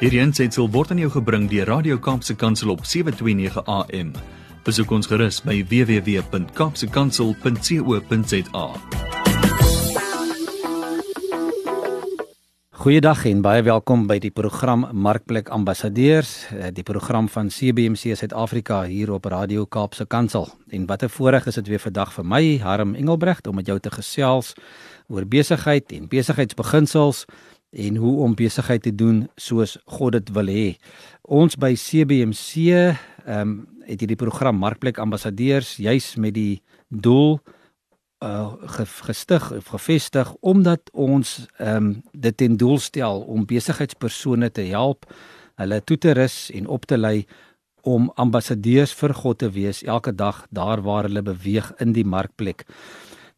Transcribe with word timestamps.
Hierdie 0.00 0.22
aanseit 0.24 0.56
word 0.56 0.94
aan 0.94 1.02
jou 1.02 1.10
gebring 1.12 1.42
deur 1.50 1.66
Radio 1.68 1.98
Kaapse 2.00 2.32
Kansel 2.32 2.70
op 2.72 2.86
7:29 2.88 3.60
AM. 3.68 4.14
Besoek 4.64 4.90
ons 4.96 5.04
gerus 5.06 5.42
by 5.44 5.60
www.kapsekansel.co.za. 5.68 8.66
Goeiedag 12.80 13.26
en 13.28 13.44
baie 13.44 13.60
welkom 13.62 14.06
by 14.08 14.16
die 14.18 14.30
program 14.32 14.88
Markplek 14.92 15.48
Ambassadeurs, 15.52 16.46
eh, 16.48 16.72
die 16.72 16.82
program 16.82 17.28
van 17.28 17.48
CBC 17.52 18.16
Suid-Afrika 18.16 18.88
hier 18.88 19.12
op 19.12 19.24
Radio 19.28 19.66
Kaapse 19.66 20.06
Kansel. 20.06 20.48
En 20.70 20.86
wat 20.86 21.02
'n 21.02 21.08
voorreg 21.08 21.46
is 21.46 21.54
dit 21.54 21.68
weer 21.68 21.78
vandag 21.78 22.12
vir 22.12 22.24
my, 22.24 22.58
Harm 22.58 22.94
Engelbrecht, 22.94 23.46
om 23.46 23.54
met 23.54 23.66
jou 23.66 23.78
te 23.78 23.90
gesels 23.90 24.54
oor 25.08 25.26
besigheid 25.26 25.92
en 25.92 26.08
besigheidsbeginsels 26.08 27.26
en 27.70 27.96
hoe 27.96 28.16
om 28.24 28.34
besigheid 28.34 28.82
te 28.82 28.94
doen 28.94 29.28
soos 29.36 29.76
God 29.84 30.12
dit 30.18 30.32
wil 30.34 30.50
hê. 30.50 30.68
Ons 31.22 31.56
by 31.56 31.74
CBC 31.74 32.70
ehm 32.70 32.94
um, 33.26 33.58
het 33.90 34.04
hierdie 34.04 34.18
program 34.18 34.54
Markplek 34.54 35.00
Ambassadeurs 35.02 35.72
juis 35.82 36.14
met 36.14 36.34
die 36.34 36.60
doel 36.88 37.40
uh 38.22 38.52
gestig 39.00 39.52
of 39.52 39.70
gevestig 39.74 40.34
omdat 40.40 40.90
ons 40.92 41.46
ehm 41.58 41.76
um, 41.76 42.02
dit 42.12 42.36
ten 42.36 42.56
doel 42.56 42.78
stel 42.78 43.20
om 43.20 43.46
besigheidspersone 43.46 44.50
te 44.50 44.66
help, 44.70 45.06
hulle 45.54 45.80
toe 45.84 45.98
te 45.98 46.12
rus 46.12 46.50
en 46.54 46.66
op 46.66 46.86
te 46.86 46.98
lei 46.98 47.26
om 47.82 48.10
ambassadeurs 48.14 48.92
vir 48.94 49.14
God 49.14 49.38
te 49.38 49.50
wees 49.50 49.82
elke 49.82 50.12
dag 50.12 50.44
daar 50.50 50.82
waar 50.82 51.08
hulle 51.08 51.22
beweeg 51.22 51.72
in 51.78 51.92
die 51.92 52.04
markplek. 52.04 52.66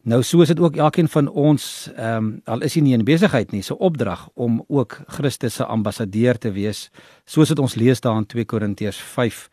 Nou 0.03 0.19
so 0.23 0.41
is 0.43 0.49
dit 0.51 0.59
ook 0.59 0.75
elkeen 0.75 1.07
van 1.07 1.29
ons 1.31 1.89
ehm 1.95 2.25
um, 2.25 2.41
al 2.43 2.65
is 2.67 2.73
hy 2.75 2.81
nie 2.83 2.93
in 2.93 3.05
besigheid 3.07 3.53
nie, 3.55 3.61
se 3.63 3.77
opdrag 3.79 4.25
om 4.35 4.57
ook 4.67 4.97
Christus 5.15 5.55
se 5.55 5.63
ambassadeur 5.63 6.35
te 6.37 6.51
wees, 6.51 6.89
soos 7.23 7.53
dit 7.53 7.59
ons 7.59 7.75
lees 7.79 8.03
daar 8.03 8.17
in 8.19 8.25
2 8.27 8.43
Korintiërs 8.45 8.99
5 9.13 9.45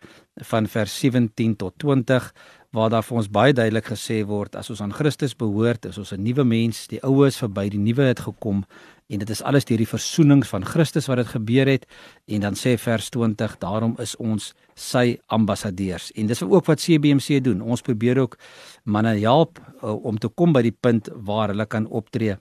van 0.50 0.66
vers 0.66 0.96
17 0.98 1.54
tot 1.56 1.78
20 1.78 2.26
waar 2.74 2.90
daar 2.90 3.06
vir 3.06 3.20
ons 3.22 3.30
baie 3.30 3.54
duidelik 3.54 3.92
gesê 3.92 4.24
word 4.26 4.58
as 4.58 4.70
ons 4.74 4.82
aan 4.82 4.94
Christus 4.94 5.36
behoort, 5.38 5.86
is 5.86 5.98
ons 5.98 6.12
'n 6.12 6.22
nuwe 6.22 6.44
mens, 6.44 6.86
die 6.88 7.02
ou 7.02 7.26
is 7.26 7.38
verby, 7.38 7.68
die 7.70 7.78
nuwe 7.78 8.10
het 8.10 8.20
gekom 8.20 8.64
en 9.10 9.22
dit 9.22 9.30
is 9.30 9.42
alles 9.42 9.66
deur 9.68 9.80
die 9.82 9.88
versoening 9.90 10.44
van 10.46 10.64
Christus 10.64 11.08
wat 11.10 11.20
dit 11.22 11.32
gebeur 11.34 11.70
het 11.70 11.86
en 12.30 12.44
dan 12.46 12.58
sê 12.58 12.76
vers 12.78 13.10
20 13.10 13.56
daarom 13.62 13.96
is 14.02 14.16
ons 14.16 14.52
sy 14.74 15.18
ambassadeurs 15.26 16.10
en 16.14 16.30
dis 16.30 16.42
ook 16.42 16.70
wat 16.70 16.82
CBC 16.82 17.42
doen 17.44 17.60
ons 17.60 17.82
probeer 17.82 18.22
ook 18.22 18.38
manne 18.84 19.16
help 19.18 19.58
uh, 19.58 19.94
om 20.04 20.18
te 20.18 20.28
kom 20.28 20.54
by 20.56 20.62
die 20.62 20.76
punt 20.76 21.10
waar 21.14 21.52
hulle 21.54 21.66
kan 21.66 21.88
optree 21.88 22.38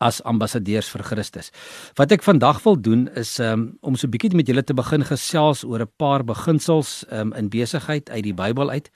as 0.00 0.20
ambassadeurs 0.24 0.88
vir 0.88 1.02
Christus. 1.04 1.50
Wat 1.98 2.12
ek 2.14 2.24
vandag 2.24 2.62
wil 2.64 2.78
doen 2.80 3.08
is 3.20 3.38
um, 3.44 3.76
om 3.84 3.96
so 3.96 4.06
'n 4.06 4.10
bietjie 4.10 4.36
met 4.36 4.48
julle 4.48 4.62
te 4.62 4.74
begin 4.74 5.04
gesels 5.04 5.64
oor 5.64 5.82
'n 5.82 5.92
paar 5.98 6.24
beginsels 6.24 7.04
um, 7.12 7.32
in 7.32 7.48
besigheid 7.48 8.10
uit 8.10 8.24
die 8.24 8.34
Bybel 8.34 8.70
uit. 8.70 8.90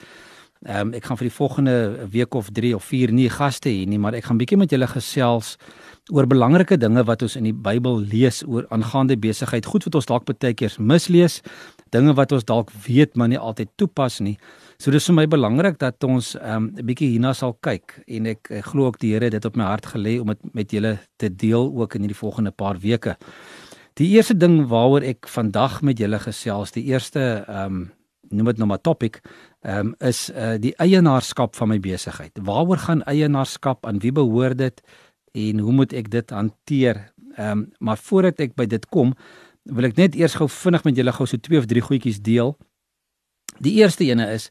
Ehm 0.65 0.87
um, 0.87 0.93
ek 0.93 1.05
gaan 1.05 1.17
vir 1.17 1.29
die 1.29 1.37
volgende 1.37 2.07
week 2.09 2.33
of 2.33 2.49
3 2.49 2.75
of 2.75 2.83
4 2.83 3.11
nie 3.11 3.29
gaste 3.29 3.69
hier 3.69 3.87
nie, 3.87 3.99
maar 3.99 4.13
ek 4.13 4.25
gaan 4.25 4.37
bietjie 4.37 4.57
met 4.57 4.71
julle 4.71 4.87
gesels 4.87 5.57
oor 6.13 6.27
belangrike 6.29 6.77
dinge 6.77 7.01
wat 7.07 7.23
ons 7.25 7.35
in 7.39 7.47
die 7.47 7.55
Bybel 7.55 7.97
lees 8.11 8.43
oor 8.45 8.67
aangaande 8.73 9.17
besigheid. 9.17 9.65
Goed 9.65 9.87
wat 9.87 9.95
ons 9.97 10.09
dalk 10.09 10.27
baie 10.27 10.53
keer 10.53 10.75
mislees, 10.77 11.39
dinge 11.93 12.13
wat 12.17 12.35
ons 12.35 12.45
dalk 12.45 12.69
weet 12.85 13.15
maar 13.17 13.31
nie 13.31 13.39
altyd 13.41 13.71
toepas 13.79 14.19
nie. 14.21 14.35
So 14.77 14.91
dis 14.91 15.07
vir 15.09 15.17
my 15.17 15.25
belangrik 15.31 15.79
dat 15.79 16.03
ons 16.03 16.35
ehm, 16.35 16.69
'n 16.75 16.79
um, 16.79 16.85
bietjie 16.85 17.09
hierna 17.15 17.33
sal 17.33 17.57
kyk 17.61 18.03
en 18.07 18.25
ek, 18.27 18.51
ek 18.51 18.65
glo 18.65 18.85
ook 18.85 18.99
die 18.99 19.13
Here 19.13 19.25
het 19.25 19.31
dit 19.31 19.45
op 19.45 19.55
my 19.55 19.63
hart 19.63 19.85
gelê 19.85 20.19
om 20.19 20.27
dit 20.27 20.53
met 20.53 20.71
julle 20.71 20.99
te 21.17 21.29
deel 21.29 21.71
ook 21.73 21.95
in 21.95 22.01
hierdie 22.01 22.21
volgende 22.21 22.51
paar 22.51 22.77
weke. 22.79 23.15
Die 23.95 24.09
eerste 24.15 24.37
ding 24.37 24.67
waaroor 24.67 25.01
ek 25.01 25.27
vandag 25.27 25.81
met 25.81 25.97
julle 25.97 26.19
gesels, 26.19 26.71
die 26.71 26.85
eerste 26.85 27.45
ehm 27.47 27.65
um, 27.65 27.91
noem 28.29 28.45
dit 28.45 28.57
nou 28.57 28.67
maar 28.67 28.81
topic, 28.81 29.21
ehm 29.63 29.87
um, 29.87 29.95
is 29.99 30.29
uh 30.29 30.57
die 30.61 30.73
eienaarskap 30.77 31.55
van 31.55 31.69
my 31.69 31.79
besigheid. 31.79 32.31
Waaroor 32.41 32.77
gaan 32.77 33.03
eienaarskap 33.03 33.85
aan 33.85 33.99
wie 33.99 34.11
behoort 34.11 34.57
dit 34.57 34.81
en 35.35 35.59
hoe 35.59 35.73
moet 35.75 35.91
ek 35.93 36.07
dit 36.13 36.29
hanteer? 36.31 37.11
Ehm 37.35 37.51
um, 37.51 37.71
maar 37.79 37.97
voordat 37.99 38.39
ek 38.39 38.55
by 38.55 38.65
dit 38.71 38.85
kom, 38.93 39.13
wil 39.63 39.85
ek 39.89 39.97
net 39.99 40.15
eers 40.15 40.35
gou 40.39 40.47
vinnig 40.51 40.83
met 40.85 40.97
julle 40.97 41.13
gou 41.15 41.27
so 41.27 41.37
twee 41.37 41.59
of 41.59 41.65
drie 41.69 41.81
goedjies 41.83 42.21
deel. 42.23 42.55
Die 43.63 43.73
eerste 43.81 44.03
ene 44.07 44.33
is 44.33 44.49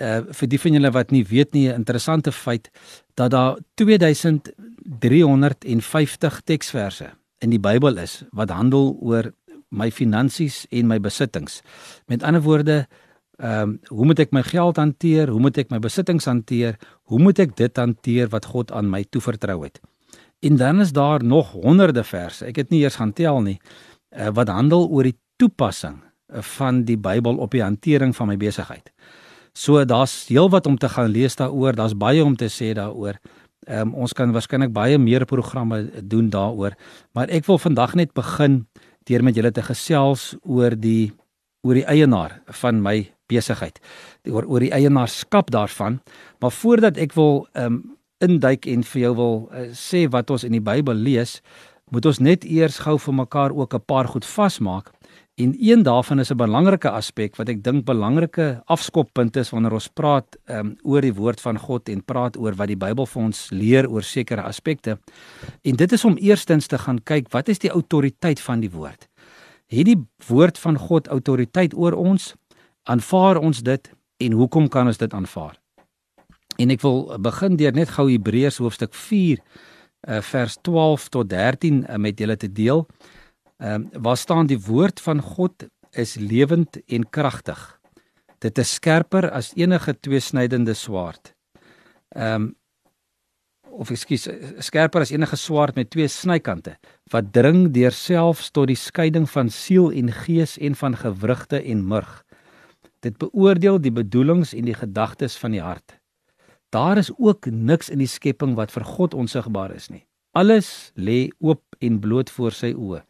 uh 0.00 0.20
vir 0.32 0.48
die 0.48 0.60
van 0.60 0.72
julle 0.78 0.90
wat 0.94 1.10
nie 1.12 1.24
weet 1.24 1.52
nie, 1.52 1.68
'n 1.68 1.74
interessante 1.82 2.32
feit 2.32 2.70
dat 3.14 3.30
daar 3.30 3.58
2350 3.74 6.40
teksverse 6.44 7.10
in 7.40 7.50
die 7.50 7.58
Bybel 7.58 7.98
is 7.98 8.24
wat 8.32 8.50
handel 8.50 8.96
oor 9.00 9.32
my 9.70 9.90
finansies 9.90 10.66
en 10.70 10.86
my 10.86 11.00
besittings. 11.00 11.62
Met 12.06 12.22
ander 12.22 12.42
woorde, 12.42 12.86
ehm 13.38 13.62
um, 13.62 13.80
hoe 13.88 14.04
moet 14.04 14.18
ek 14.18 14.32
my 14.32 14.42
geld 14.42 14.76
hanteer? 14.76 15.28
Hoe 15.28 15.40
moet 15.40 15.58
ek 15.58 15.70
my 15.70 15.78
besittings 15.78 16.24
hanteer? 16.24 16.78
Hoe 17.02 17.18
moet 17.18 17.38
ek 17.38 17.56
dit 17.56 17.76
hanteer 17.76 18.28
wat 18.28 18.44
God 18.44 18.72
aan 18.72 18.90
my 18.90 19.04
toevertrou 19.04 19.64
het? 19.64 19.80
En 20.44 20.56
dan 20.60 20.80
is 20.80 20.92
daar 20.92 21.24
nog 21.24 21.52
honderde 21.52 22.04
verse. 22.04 22.44
Ek 22.44 22.58
het 22.60 22.72
nie 22.72 22.82
eers 22.84 22.98
gaan 23.00 23.12
tel 23.16 23.40
nie 23.40 23.56
uh, 24.12 24.28
wat 24.36 24.52
handel 24.52 24.88
oor 24.92 25.08
die 25.08 25.16
toepassing 25.40 25.96
uh, 26.02 26.42
van 26.56 26.82
die 26.84 26.98
Bybel 27.00 27.40
op 27.40 27.54
die 27.56 27.62
hantering 27.64 28.12
van 28.16 28.28
my 28.28 28.36
besigheid. 28.36 28.92
So 29.56 29.84
daar's 29.88 30.26
heelwat 30.28 30.66
om 30.66 30.76
te 30.78 30.90
gaan 30.92 31.08
lees 31.14 31.38
daaroor. 31.40 31.72
Daar's 31.78 31.96
baie 31.96 32.24
om 32.24 32.36
te 32.36 32.50
sê 32.52 32.74
daaroor. 32.76 33.16
Ehm 33.64 33.88
um, 33.88 33.94
ons 34.04 34.12
kan 34.12 34.32
waarskynlik 34.32 34.72
baie 34.76 34.98
meer 34.98 35.24
programme 35.24 35.86
doen 36.04 36.28
daaroor, 36.28 36.74
maar 37.16 37.32
ek 37.32 37.46
wil 37.48 37.58
vandag 37.58 37.94
net 37.96 38.12
begin 38.12 38.66
deur 39.08 39.24
met 39.24 39.36
julle 39.36 39.52
te 39.52 39.64
gesels 39.64 40.34
oor 40.42 40.76
die 40.76 41.12
oor 41.64 41.78
die 41.80 41.88
eienaar 41.88 42.42
van 42.60 42.82
my 42.84 42.98
besigheid 43.32 43.80
oor 44.28 44.44
oor 44.44 44.60
die 44.64 44.72
eienaarskap 44.76 45.50
daarvan 45.52 46.00
maar 46.40 46.52
voordat 46.52 47.00
ek 47.00 47.16
wil 47.16 47.46
um, 47.56 47.96
induik 48.24 48.66
en 48.66 48.82
vir 48.82 49.02
jou 49.02 49.14
wil 49.20 49.36
uh, 49.52 49.68
sê 49.72 50.06
wat 50.10 50.30
ons 50.30 50.44
in 50.44 50.56
die 50.56 50.64
Bybel 50.64 50.96
lees 50.96 51.40
moet 51.92 52.06
ons 52.08 52.18
net 52.18 52.44
eers 52.48 52.80
gou 52.82 52.96
vir 52.98 53.14
mekaar 53.14 53.52
ook 53.52 53.74
'n 53.74 53.84
paar 53.86 54.08
goed 54.08 54.24
vasmaak. 54.24 54.90
En 55.34 55.54
een 55.58 55.82
daarvan 55.82 56.18
is 56.18 56.30
'n 56.30 56.36
belangrike 56.36 56.90
aspek 56.90 57.36
wat 57.36 57.48
ek 57.48 57.62
dink 57.62 57.84
belangrike 57.84 58.62
afskoppunt 58.64 59.36
is 59.36 59.50
wanneer 59.50 59.72
ons 59.72 59.88
praat 59.88 60.36
um, 60.46 60.76
oor 60.82 61.00
die 61.00 61.14
woord 61.14 61.40
van 61.40 61.58
God 61.58 61.88
en 61.88 62.04
praat 62.04 62.36
oor 62.36 62.54
wat 62.54 62.68
die 62.68 62.76
Bybel 62.76 63.06
vir 63.06 63.22
ons 63.22 63.50
leer 63.50 63.90
oor 63.90 64.02
sekere 64.02 64.42
aspekte. 64.42 64.98
En 65.62 65.76
dit 65.76 65.92
is 65.92 66.04
om 66.04 66.16
eerstens 66.16 66.66
te 66.66 66.78
gaan 66.78 67.02
kyk 67.02 67.32
wat 67.32 67.48
is 67.48 67.58
die 67.58 67.70
autoriteit 67.70 68.40
van 68.40 68.60
die 68.60 68.70
woord? 68.70 69.08
Het 69.66 69.84
die 69.84 70.06
woord 70.26 70.58
van 70.58 70.78
God 70.78 71.08
autoriteit 71.08 71.74
oor 71.74 71.92
ons? 71.92 72.34
Aanvaar 72.82 73.36
ons 73.36 73.62
dit? 73.62 73.90
En 74.16 74.32
hoekom 74.32 74.68
kan 74.68 74.86
ons 74.86 74.98
dit 74.98 75.14
aanvaar? 75.14 75.63
En 76.56 76.70
ek 76.70 76.82
wil 76.84 77.06
begin 77.22 77.56
deur 77.58 77.74
net 77.74 77.92
gou 77.96 78.06
Hebreërs 78.10 78.60
hoofstuk 78.62 78.94
4 78.94 79.40
uh, 79.40 80.20
vers 80.22 80.56
12 80.62 81.08
tot 81.14 81.30
13 81.30 81.84
uh, 81.84 81.98
met 81.98 82.18
julle 82.18 82.36
te 82.36 82.50
deel. 82.50 82.86
Ehm 83.58 83.86
uh, 83.86 84.02
waar 84.02 84.18
staan 84.18 84.46
die 84.50 84.60
woord 84.60 85.00
van 85.00 85.22
God 85.22 85.66
is 85.90 86.16
lewend 86.18 86.80
en 86.86 87.06
kragtig. 87.10 87.60
Dit 88.38 88.58
is 88.58 88.74
skerper 88.74 89.30
as 89.30 89.52
enige 89.54 89.94
tweesnydende 90.00 90.74
swaard. 90.74 91.34
Ehm 92.14 92.34
um, 92.34 92.52
of 93.74 93.90
ekskuus 93.90 94.28
skerper 94.62 95.02
as 95.02 95.10
enige 95.10 95.36
swaard 95.36 95.74
met 95.74 95.88
twee 95.90 96.06
snykante 96.06 96.76
wat 97.10 97.32
dring 97.34 97.72
deur 97.74 97.90
selfs 97.90 98.52
tot 98.54 98.68
die 98.70 98.78
skeiding 98.78 99.26
van 99.30 99.50
siel 99.50 99.90
en 99.90 100.12
gees 100.14 100.54
en 100.62 100.78
van 100.78 100.94
gewrigte 100.94 101.58
en 101.58 101.82
murg 101.82 102.22
Dit 103.04 103.18
beoordeel 103.20 103.80
die 103.84 103.92
bedoelings 103.92 104.54
en 104.56 104.64
die 104.64 104.76
gedagtes 104.76 105.36
van 105.36 105.52
die 105.52 105.60
hart. 105.60 105.98
Daar 106.74 106.98
is 106.98 107.10
ook 107.16 107.46
niks 107.46 107.88
in 107.88 108.00
die 108.02 108.10
skepping 108.10 108.56
wat 108.58 108.72
vir 108.74 108.84
God 108.84 109.14
onsigbaar 109.14 109.74
is 109.74 109.88
nie. 109.94 110.02
Alles 110.34 110.90
lê 110.98 111.28
oop 111.38 111.62
en 111.78 112.00
bloot 112.02 112.30
voor 112.34 112.52
sy 112.52 112.72
oë 112.74 113.04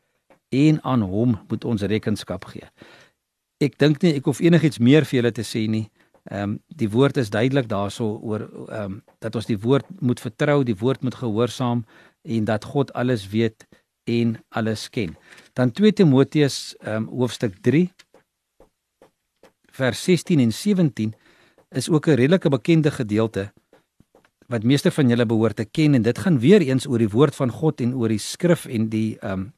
en 0.55 0.83
aan 0.85 1.03
hom 1.09 1.39
moet 1.49 1.65
ons 1.65 1.83
rekenskap 1.83 2.45
gee. 2.53 2.67
Ek 3.65 3.79
dink 3.81 4.03
nie 4.05 4.13
ek 4.19 4.29
hoef 4.29 4.43
enigiets 4.45 4.79
meer 4.79 5.09
vir 5.09 5.19
julle 5.19 5.33
te 5.33 5.47
sê 5.47 5.65
nie. 5.71 5.87
Ehm 6.31 6.43
um, 6.43 6.53
die 6.69 6.91
woord 6.93 7.17
is 7.21 7.33
duidelik 7.33 7.71
daarso 7.73 8.19
oor 8.21 8.45
ehm 8.45 8.85
um, 8.85 9.01
dat 9.25 9.35
ons 9.41 9.49
die 9.49 9.59
woord 9.61 9.89
moet 10.01 10.21
vertrou, 10.21 10.61
die 10.65 10.77
woord 10.85 11.03
moet 11.03 11.17
gehoorsaam 11.23 11.87
en 12.23 12.45
dat 12.45 12.65
God 12.65 12.93
alles 12.93 13.29
weet 13.33 13.67
en 14.05 14.37
alles 14.49 14.91
ken. 14.91 15.17
Dan 15.53 15.73
2 15.73 15.93
Timoteus 15.93 16.77
ehm 16.81 17.09
um, 17.09 17.09
hoofstuk 17.19 17.57
vers 19.75 20.05
16 20.05 20.41
en 20.41 20.53
17 20.53 21.15
is 21.75 21.89
ook 21.89 22.07
'n 22.07 22.19
redelike 22.21 22.49
bekende 22.49 22.91
gedeelte 22.91 23.53
wat 24.47 24.63
meeste 24.63 24.91
van 24.91 25.09
julle 25.09 25.27
behoort 25.27 25.57
te 25.57 25.65
ken 25.65 25.95
en 25.95 26.03
dit 26.03 26.19
gaan 26.19 26.39
weer 26.39 26.61
eens 26.61 26.87
oor 26.87 26.99
die 26.99 27.09
woord 27.09 27.35
van 27.35 27.51
God 27.51 27.81
en 27.81 27.95
oor 27.95 28.13
die 28.13 28.23
skrif 28.23 28.67
en 28.67 28.89
die 28.89 29.19
ehm 29.19 29.33
um, 29.33 29.53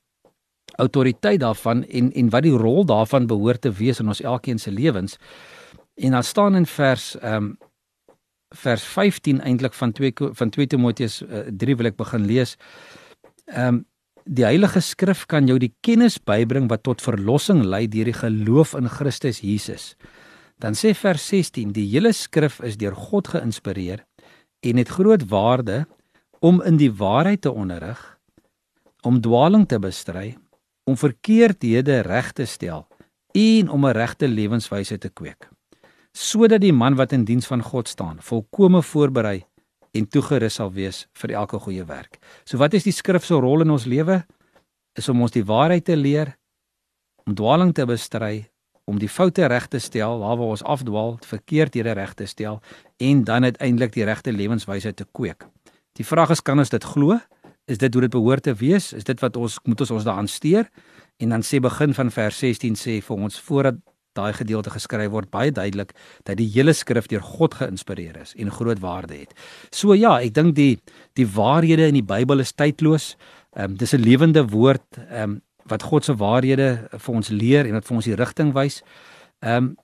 autoriteit 0.76 1.40
daarvan 1.40 1.84
en 1.84 2.12
en 2.12 2.30
wat 2.30 2.42
die 2.42 2.56
rol 2.56 2.84
daarvan 2.84 3.26
behoort 3.26 3.60
te 3.60 3.70
wees 3.72 4.00
in 4.00 4.08
ons 4.08 4.20
elkeen 4.20 4.58
se 4.58 4.70
lewens. 4.70 5.16
En 5.94 6.10
daar 6.10 6.24
staan 6.24 6.54
in 6.54 6.66
vers 6.66 7.16
ehm 7.18 7.34
um, 7.34 7.58
vers 8.54 8.82
15 8.82 9.40
eintlik 9.40 9.74
van 9.74 9.92
2 9.92 10.12
van 10.32 10.50
2 10.50 10.66
Timoteus 10.66 11.22
uh, 11.22 11.38
3 11.50 11.76
wil 11.76 11.86
ek 11.86 11.96
begin 11.96 12.26
lees. 12.26 12.56
Ehm 13.44 13.74
um, 13.74 13.84
die 14.24 14.44
Heilige 14.44 14.80
Skrif 14.80 15.26
kan 15.26 15.46
jou 15.46 15.58
die 15.58 15.74
kennis 15.80 16.18
bybring 16.18 16.68
wat 16.68 16.82
tot 16.82 17.02
verlossing 17.02 17.62
lei 17.64 17.86
deur 17.88 18.04
die 18.04 18.16
geloof 18.16 18.74
in 18.74 18.88
Christus 18.88 19.40
Jesus. 19.40 19.94
Dan 20.56 20.72
sê 20.72 20.94
vers 20.96 21.28
16: 21.28 21.72
Die 21.76 21.86
hele 21.90 22.12
skrif 22.16 22.60
is 22.64 22.78
deur 22.80 22.96
God 22.96 23.28
geïnspireer 23.28 24.04
en 24.64 24.76
het 24.80 24.88
groot 24.88 25.28
waarde 25.28 25.84
om 26.40 26.62
in 26.62 26.78
die 26.80 26.92
waarheid 26.92 27.42
te 27.44 27.52
onderrig, 27.52 28.00
om 29.04 29.20
dwaaling 29.20 29.66
te 29.68 29.78
bestry, 29.78 30.36
om 30.88 30.96
verkeerdhede 30.96 32.00
reg 32.06 32.32
te 32.32 32.46
stel 32.46 32.86
en 33.36 33.68
om 33.68 33.86
'n 33.86 33.92
regte 33.92 34.28
lewenswyse 34.28 34.98
te 34.98 35.08
kweek, 35.08 35.48
sodat 36.12 36.60
die 36.60 36.72
man 36.72 36.96
wat 36.96 37.12
in 37.12 37.24
diens 37.24 37.46
van 37.46 37.62
God 37.62 37.88
staan, 37.88 38.16
volkome 38.20 38.82
voorberei 38.82 39.44
en 39.92 40.08
toegerus 40.08 40.54
sal 40.54 40.72
wees 40.72 41.06
vir 41.12 41.30
elke 41.30 41.58
goeie 41.58 41.84
werk. 41.84 42.18
So 42.44 42.58
wat 42.58 42.74
is 42.74 42.84
die 42.84 42.92
skrif 42.92 43.24
se 43.24 43.34
rol 43.34 43.60
in 43.60 43.70
ons 43.70 43.84
lewe? 43.84 44.24
Is 44.96 45.08
om 45.08 45.20
ons 45.22 45.32
die 45.32 45.44
waarheid 45.44 45.84
te 45.84 45.96
leer, 45.96 46.36
om 47.26 47.34
dwaaling 47.34 47.74
te 47.74 47.86
bestry, 47.86 48.48
om 48.86 48.98
die 49.02 49.10
foute 49.10 49.46
reg 49.50 49.66
te 49.66 49.80
stel 49.82 50.20
waar 50.22 50.38
waar 50.38 50.54
ons 50.54 50.62
afdwaal, 50.62 51.16
verkeerdhede 51.26 51.96
reg 51.98 52.14
te 52.14 52.26
stel 52.26 52.60
en 53.02 53.24
dan 53.24 53.44
uiteindelik 53.44 53.92
die 53.92 54.04
regte 54.06 54.32
lewenswyse 54.32 54.94
te 54.94 55.06
kweek. 55.12 55.46
Die 55.98 56.06
vraag 56.06 56.30
is 56.30 56.42
kan 56.42 56.58
ons 56.62 56.70
dit 56.70 56.84
glo? 56.84 57.18
Is 57.66 57.78
dit 57.82 57.94
hoe 57.94 58.04
dit 58.04 58.12
behoort 58.14 58.46
te 58.46 58.54
wees? 58.54 58.92
Is 58.94 59.04
dit 59.04 59.20
wat 59.20 59.36
ons 59.36 59.58
moet 59.64 59.80
ons 59.80 59.90
ons 59.90 60.06
daaraan 60.06 60.30
steur? 60.30 60.68
En 61.18 61.34
dan 61.34 61.42
sê 61.42 61.58
begin 61.60 61.94
van 61.96 62.12
vers 62.14 62.38
16 62.38 62.78
sê 62.78 63.00
vir 63.02 63.26
ons 63.26 63.40
voordat 63.48 63.80
daai 64.16 64.32
gedeelte 64.36 64.72
geskryf 64.72 65.10
word 65.12 65.30
baie 65.32 65.52
duidelik 65.52 65.92
dat 66.24 66.38
die 66.40 66.48
hele 66.54 66.72
skrif 66.76 67.08
deur 67.12 67.24
God 67.24 67.58
geïnspireer 67.58 68.16
is 68.22 68.34
en 68.40 68.52
groot 68.54 68.80
waarde 68.84 69.18
het. 69.18 69.34
So 69.74 69.96
ja, 69.96 70.16
ek 70.20 70.36
dink 70.36 70.54
die 70.56 70.76
die 71.18 71.26
waarhede 71.26 71.88
in 71.90 71.98
die 71.98 72.06
Bybel 72.06 72.44
is 72.44 72.54
tydloos. 72.56 73.14
Ehm 73.56 73.72
um, 73.72 73.76
dis 73.76 73.94
'n 73.94 74.04
lewende 74.04 74.46
woord. 74.52 74.86
Ehm 75.10 75.22
um, 75.22 75.42
wat 75.68 75.82
God 75.82 76.04
se 76.04 76.14
waarhede 76.16 76.88
vir 76.92 77.14
ons 77.14 77.28
leer 77.28 77.66
en 77.66 77.76
wat 77.78 77.86
vir 77.88 77.96
ons 77.96 78.08
die 78.08 78.18
rigting 78.18 78.54
wys. 78.56 78.82
Ehm 79.40 79.72
um, 79.72 79.74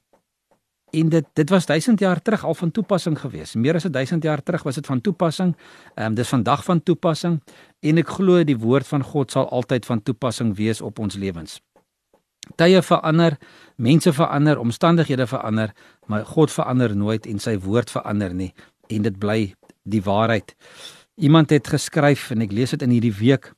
en 0.92 1.08
dit 1.08 1.24
dit 1.32 1.48
was 1.48 1.64
1000 1.64 2.00
jaar 2.00 2.22
terug 2.22 2.44
al 2.44 2.54
van 2.54 2.70
toepassing 2.70 3.18
gewees. 3.20 3.54
Meer 3.54 3.74
as 3.74 3.86
1000 3.88 4.22
jaar 4.22 4.42
terug 4.42 4.62
was 4.62 4.74
dit 4.74 4.86
van 4.86 5.00
toepassing. 5.00 5.56
Ehm 5.94 6.06
um, 6.06 6.14
dis 6.14 6.28
vandag 6.28 6.64
van 6.64 6.82
toepassing 6.82 7.40
en 7.80 7.98
ek 7.98 8.08
glo 8.08 8.44
die 8.44 8.58
woord 8.58 8.86
van 8.86 9.02
God 9.02 9.30
sal 9.30 9.48
altyd 9.48 9.86
van 9.86 10.02
toepassing 10.02 10.56
wees 10.56 10.80
op 10.80 10.98
ons 10.98 11.14
lewens. 11.14 11.60
Tye 12.56 12.82
verander, 12.82 13.38
mense 13.76 14.12
verander, 14.12 14.58
omstandighede 14.58 15.26
verander, 15.26 15.72
maar 16.06 16.24
God 16.26 16.50
verander 16.50 16.96
nooit 16.96 17.26
en 17.26 17.38
sy 17.38 17.56
woord 17.58 17.90
verander 17.90 18.34
nie 18.34 18.52
en 18.90 19.02
dit 19.02 19.18
bly 19.18 19.54
die 19.82 20.02
waarheid. 20.02 20.56
Iemand 21.16 21.50
het 21.50 21.68
geskryf 21.68 22.30
en 22.30 22.42
ek 22.42 22.52
lees 22.52 22.70
dit 22.70 22.82
in 22.82 22.90
hierdie 22.90 23.14
week 23.14 23.52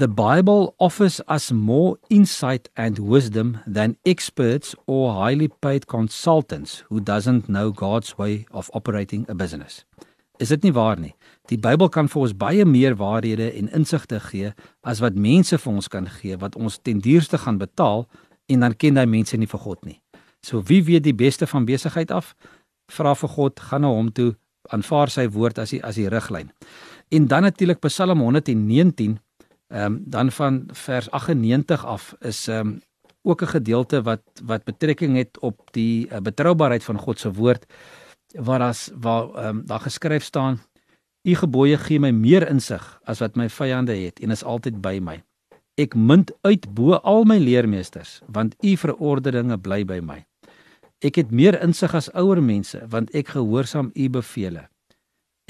The 0.00 0.08
Bible 0.08 0.74
offers 0.78 1.20
us 1.28 1.52
more 1.52 1.98
insight 2.08 2.70
and 2.74 2.98
wisdom 2.98 3.58
than 3.66 3.98
experts 4.06 4.74
or 4.86 5.12
highly 5.12 5.48
paid 5.48 5.88
consultants 5.88 6.84
who 6.88 7.00
doesn't 7.00 7.50
know 7.50 7.70
God's 7.70 8.16
way 8.16 8.46
of 8.50 8.70
operating 8.72 9.26
a 9.28 9.34
business. 9.34 9.84
Is 10.38 10.48
dit 10.48 10.62
nie 10.62 10.72
waar 10.72 10.96
nie? 10.96 11.12
Die 11.52 11.60
Bybel 11.60 11.92
kan 11.92 12.08
vir 12.08 12.22
ons 12.22 12.32
baie 12.32 12.64
meer 12.64 12.96
waarhede 12.96 13.50
en 13.60 13.68
insigte 13.76 14.22
gee 14.30 14.54
as 14.80 15.04
wat 15.04 15.20
mense 15.20 15.60
vir 15.60 15.72
ons 15.74 15.92
kan 15.92 16.08
gee 16.16 16.40
wat 16.40 16.56
ons 16.56 16.80
ten 16.80 17.04
duurste 17.04 17.36
gaan 17.44 17.60
betaal 17.60 18.06
en 18.48 18.64
dan 18.64 18.80
ken 18.80 18.96
daai 18.96 19.04
mense 19.04 19.36
nie 19.36 19.52
vir 19.52 19.64
God 19.68 19.84
nie. 19.84 20.00
So 20.40 20.64
wie 20.64 20.80
weet 20.80 21.04
die 21.04 21.18
beste 21.26 21.44
van 21.44 21.68
besigheid 21.68 22.08
af? 22.08 22.32
Vra 22.88 23.12
vir 23.12 23.36
God, 23.36 23.60
gaan 23.60 23.84
na 23.84 23.92
hom 23.92 24.08
toe, 24.08 24.32
aanvaar 24.72 25.12
sy 25.12 25.28
woord 25.28 25.60
as 25.60 25.76
die 25.76 25.84
as 25.84 26.00
die 26.00 26.08
riglyn. 26.08 26.54
En 27.12 27.28
dan 27.28 27.44
natuurlik 27.44 27.84
Psalm 27.84 28.24
119 28.24 29.20
Ehm 29.70 29.84
um, 29.84 30.02
dan 30.06 30.32
van 30.32 30.68
vers 30.72 31.10
98 31.10 31.86
af 31.86 32.14
is 32.18 32.48
ehm 32.48 32.66
um, 32.66 32.80
ook 33.22 33.42
'n 33.42 33.46
gedeelte 33.46 34.02
wat 34.02 34.22
wat 34.44 34.64
betrekking 34.64 35.16
het 35.16 35.38
op 35.38 35.68
die 35.70 36.08
uh, 36.08 36.18
betroubaarheid 36.18 36.84
van 36.84 36.98
God 36.98 37.18
se 37.18 37.32
woord 37.32 37.66
waar 38.32 38.58
daar's 38.58 38.90
waar 38.94 39.34
ehm 39.34 39.46
um, 39.46 39.66
daar 39.66 39.80
geskryf 39.80 40.24
staan 40.24 40.58
U 41.22 41.34
gebooie 41.34 41.76
gee 41.78 42.00
my 42.00 42.10
meer 42.10 42.48
insig 42.48 43.00
as 43.04 43.18
wat 43.18 43.36
my 43.36 43.48
vyande 43.48 43.92
het 43.92 44.20
en 44.20 44.30
is 44.30 44.44
altyd 44.44 44.80
by 44.80 44.98
my. 45.02 45.22
Ek 45.74 45.94
munt 45.94 46.32
uit 46.40 46.74
bo 46.74 46.94
al 46.94 47.24
my 47.24 47.38
leermeesters 47.38 48.20
want 48.26 48.56
U 48.64 48.76
verordeninge 48.76 49.58
bly 49.58 49.84
by 49.84 50.00
my. 50.00 50.24
Ek 50.98 51.14
het 51.14 51.30
meer 51.30 51.62
insig 51.62 51.94
as 51.94 52.12
ouer 52.12 52.42
mense 52.42 52.80
want 52.88 53.14
ek 53.14 53.28
gehoorsaam 53.28 53.90
U 53.94 54.08
beveelings 54.08 54.68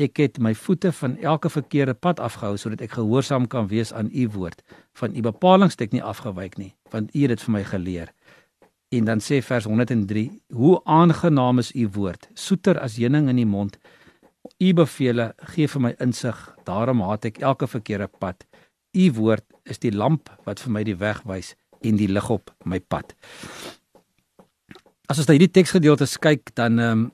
ek 0.00 0.20
het 0.22 0.38
my 0.42 0.54
voete 0.56 0.92
van 0.96 1.16
elke 1.18 1.50
verkeerde 1.52 1.94
pad 1.94 2.20
afgehou 2.20 2.56
sodat 2.58 2.82
ek 2.86 2.96
gehoorsaam 2.98 3.46
kan 3.50 3.68
wees 3.68 3.92
aan 3.92 4.10
u 4.12 4.28
woord. 4.32 4.62
Van 4.96 5.16
u 5.16 5.22
bepalinge 5.24 5.74
het 5.74 5.86
ek 5.88 5.96
nie 5.96 6.02
afgewyk 6.02 6.56
nie, 6.60 6.72
want 6.94 7.14
u 7.14 7.22
het 7.24 7.34
dit 7.34 7.44
vir 7.46 7.54
my 7.56 7.64
geleer. 7.64 8.12
En 8.90 9.06
dan 9.06 9.22
sê 9.22 9.38
vers 9.42 9.64
103: 9.64 10.24
Hoe 10.54 10.80
aangenaam 10.84 11.58
is 11.62 11.72
u 11.74 11.88
woord, 11.94 12.28
soeter 12.34 12.80
as 12.80 12.96
heuning 12.96 13.28
in 13.28 13.38
die 13.38 13.46
mond. 13.46 13.78
U 14.58 14.72
bevele 14.74 15.30
gee 15.52 15.68
vir 15.68 15.82
my 15.84 15.92
insig, 16.00 16.38
daarom 16.64 17.02
haat 17.04 17.28
ek 17.28 17.38
elke 17.44 17.68
verkeerde 17.68 18.08
pad. 18.18 18.46
U 18.96 19.12
woord 19.20 19.44
is 19.64 19.78
die 19.78 19.92
lamp 19.92 20.32
wat 20.44 20.60
vir 20.64 20.72
my 20.74 20.82
die 20.84 20.96
weg 20.98 21.22
wys 21.28 21.54
en 21.86 22.00
die 22.00 22.08
lig 22.08 22.30
op 22.30 22.50
my 22.64 22.80
pad. 22.80 23.14
As 25.06 25.18
ons 25.18 25.28
na 25.28 25.36
hierdie 25.36 25.52
teksgedeelte 25.52 26.08
kyk, 26.20 26.54
dan 26.54 26.78
ehm 26.78 26.92
um, 26.98 27.08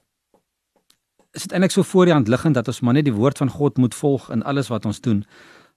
is 1.37 1.44
dit 1.44 1.53
eintlik 1.53 1.75
so 1.75 1.85
voor 1.85 2.09
die 2.09 2.15
hand 2.15 2.29
liggend 2.33 2.56
dat 2.56 2.69
ons 2.73 2.81
maar 2.81 2.97
net 2.97 3.05
die 3.05 3.15
woord 3.15 3.38
van 3.38 3.53
God 3.53 3.77
moet 3.79 3.94
volg 3.94 4.31
in 4.33 4.43
alles 4.43 4.71
wat 4.73 4.87
ons 4.88 5.00
doen. 5.05 5.25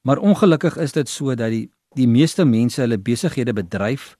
Maar 0.08 0.18
ongelukkig 0.18 0.78
is 0.78 0.96
dit 0.96 1.10
so 1.10 1.36
dat 1.36 1.52
die 1.56 1.68
die 1.98 2.08
meeste 2.08 2.46
mense 2.46 2.82
hulle 2.82 3.00
besighede 3.02 3.54
bedryf 3.54 4.14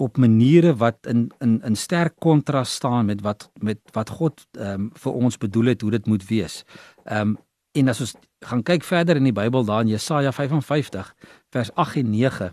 op 0.00 0.16
maniere 0.16 0.72
wat 0.80 1.06
in 1.06 1.26
in 1.44 1.60
in 1.62 1.76
sterk 1.76 2.14
kontras 2.18 2.74
staan 2.74 3.06
met 3.06 3.20
wat 3.20 3.50
met 3.60 3.78
wat 3.92 4.10
God 4.10 4.46
ehm 4.58 4.80
um, 4.80 4.90
vir 4.94 5.12
ons 5.12 5.38
bedoel 5.38 5.74
het 5.74 5.80
hoe 5.80 5.90
dit 5.90 6.06
moet 6.06 6.28
wees. 6.28 6.62
Ehm 7.04 7.20
um, 7.20 7.36
en 7.74 7.88
as 7.88 8.00
ons 8.00 8.14
gaan 8.46 8.62
kyk 8.62 8.84
verder 8.84 9.16
in 9.16 9.26
die 9.26 9.34
Bybel 9.34 9.64
daar 9.64 9.80
in 9.82 9.88
Jesaja 9.88 10.32
55 10.32 11.14
vers 11.50 11.74
8 11.74 11.96
en 11.96 12.10
9 12.10 12.52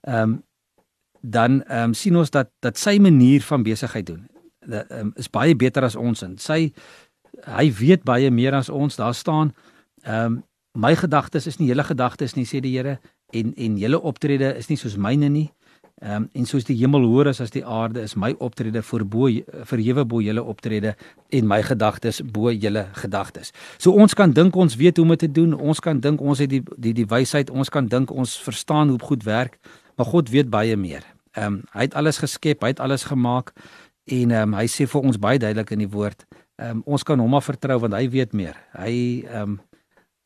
ehm 0.00 0.22
um, 0.22 0.42
dan 1.20 1.62
ehm 1.62 1.82
um, 1.82 1.94
sien 1.94 2.16
ons 2.16 2.30
dat 2.30 2.50
dat 2.60 2.78
sy 2.78 2.98
manier 2.98 3.42
van 3.42 3.62
besigheid 3.62 4.06
doen 4.06 4.28
dat 4.68 4.90
um, 4.92 5.12
is 5.16 5.30
baie 5.30 5.56
beter 5.56 5.84
as 5.84 5.96
ons 5.96 6.22
en 6.22 6.36
sy 6.38 6.72
hy 7.46 7.68
weet 7.72 8.04
baie 8.04 8.30
meer 8.30 8.54
as 8.54 8.68
ons 8.68 8.96
daar 8.96 9.14
staan. 9.14 9.54
Ehm 10.04 10.24
um, 10.24 10.42
my 10.78 10.94
gedagtes 10.94 11.46
is 11.46 11.56
nie 11.58 11.66
julle 11.66 11.82
gedagtes 11.82 12.36
nie 12.36 12.46
sê 12.46 12.60
die 12.62 12.76
Here 12.76 12.98
en 13.34 13.54
en 13.56 13.78
julle 13.78 13.98
optrede 14.00 14.52
is 14.56 14.68
nie 14.68 14.76
soos 14.76 14.96
myne 14.96 15.28
nie. 15.28 15.48
Ehm 16.00 16.14
um, 16.14 16.28
en 16.32 16.46
soos 16.46 16.64
die 16.64 16.76
hemel 16.78 17.02
hoër 17.02 17.32
is 17.32 17.40
as 17.40 17.50
die 17.50 17.64
aarde 17.66 18.02
is 18.06 18.14
my 18.14 18.34
optrede 18.38 18.82
voorbo 18.82 19.28
verhewe 19.66 20.04
bo 20.04 20.20
julle 20.22 20.42
optrede 20.42 20.94
en 21.28 21.46
my 21.46 21.62
gedagtes 21.62 22.20
bo 22.22 22.52
julle 22.52 22.86
gedagtes. 22.92 23.52
So 23.78 23.92
ons 23.92 24.14
kan 24.14 24.32
dink 24.32 24.56
ons 24.56 24.76
weet 24.76 24.96
hoe 24.96 25.04
om 25.06 25.10
dit 25.16 25.18
te 25.18 25.32
doen. 25.32 25.54
Ons 25.54 25.80
kan 25.80 26.00
dink 26.00 26.20
ons 26.20 26.38
het 26.38 26.50
die 26.50 26.62
die 26.76 26.94
die 26.94 27.06
wysheid. 27.06 27.50
Ons 27.50 27.68
kan 27.68 27.88
dink 27.88 28.10
ons 28.10 28.38
verstaan 28.38 28.88
hoe 28.88 29.00
goed 29.02 29.24
werk, 29.24 29.58
maar 29.96 30.06
God 30.06 30.30
weet 30.30 30.50
baie 30.50 30.76
meer. 30.76 31.02
Ehm 31.32 31.46
um, 31.46 31.62
hy 31.72 31.88
het 31.88 31.94
alles 31.94 32.18
geskep, 32.18 32.62
hy 32.62 32.68
het 32.68 32.80
alles 32.80 33.04
gemaak 33.04 33.52
en 34.06 34.30
ehm 34.30 34.54
um, 34.54 34.54
hy 34.54 34.66
sê 34.66 34.86
vir 34.86 35.02
ons 35.02 35.18
baie 35.18 35.38
duidelik 35.38 35.70
in 35.70 35.82
die 35.82 35.90
woord 35.90 36.26
Um, 36.58 36.82
ons 36.90 37.04
kan 37.06 37.18
hom 37.18 37.30
maar 37.30 37.44
vertrou 37.46 37.78
want 37.84 37.94
hy 37.94 38.08
weet 38.10 38.34
meer. 38.34 38.56
Hy 38.74 38.94
ehm 39.28 39.42
um, 39.42 39.60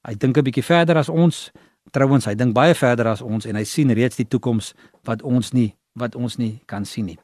hy 0.03 0.15
dink 0.19 0.39
'n 0.39 0.45
bietjie 0.45 0.65
verder 0.65 0.97
as 0.97 1.09
ons. 1.09 1.53
Trouwens, 1.93 2.25
hy 2.25 2.35
dink 2.35 2.55
baie 2.55 2.75
verder 2.75 3.07
as 3.07 3.23
ons 3.23 3.47
en 3.47 3.57
hy 3.57 3.65
sien 3.65 3.91
reeds 3.91 4.17
die 4.17 4.27
toekoms 4.27 4.73
wat 5.05 5.23
ons 5.23 5.53
nie 5.53 5.77
wat 5.93 6.15
ons 6.17 6.39
nie 6.41 6.63
kan 6.67 6.85
sien 6.85 7.05
nie. 7.05 7.19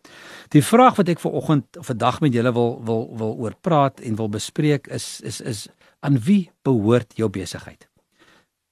Die 0.53 0.62
vraag 0.62 0.99
wat 1.00 1.09
ek 1.09 1.21
vir 1.21 1.33
oggend 1.33 1.77
of 1.81 1.87
vandag 1.87 2.21
met 2.21 2.35
julle 2.35 2.53
wil 2.53 2.83
wil 2.85 3.17
wil 3.17 3.33
oor 3.38 3.55
praat 3.61 4.00
en 4.00 4.17
wil 4.17 4.29
bespreek 4.29 4.87
is 4.87 5.21
is 5.21 5.41
is 5.41 5.69
aan 6.00 6.19
wie 6.19 6.50
behoort 6.62 7.17
jou 7.17 7.29
besigheid? 7.29 7.88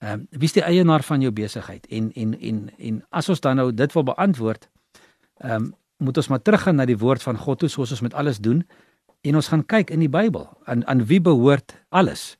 Ehm 0.04 0.12
um, 0.12 0.26
wie 0.30 0.48
is 0.50 0.52
die 0.52 0.62
eienaar 0.64 1.02
van 1.02 1.20
jou 1.20 1.32
besigheid? 1.32 1.86
En 1.86 2.12
en 2.12 2.40
en 2.40 2.70
en 2.78 3.04
as 3.10 3.28
ons 3.28 3.40
dan 3.40 3.56
nou 3.56 3.72
dit 3.72 3.92
wil 3.92 4.04
beantwoord, 4.04 4.68
ehm 5.40 5.52
um, 5.52 5.74
moet 5.96 6.16
ons 6.16 6.28
maar 6.28 6.42
teruggaan 6.42 6.76
na 6.76 6.84
die 6.84 6.98
woord 6.98 7.22
van 7.22 7.38
God 7.38 7.58
toe 7.58 7.68
soos 7.68 7.90
ons 7.90 8.00
met 8.00 8.14
alles 8.14 8.38
doen 8.38 8.66
en 9.20 9.36
ons 9.36 9.48
gaan 9.48 9.64
kyk 9.66 9.90
in 9.90 10.00
die 10.00 10.12
Bybel 10.12 10.48
aan 10.66 10.84
aan 10.86 11.04
wie 11.06 11.20
behoort 11.20 11.74
alles. 11.88 12.36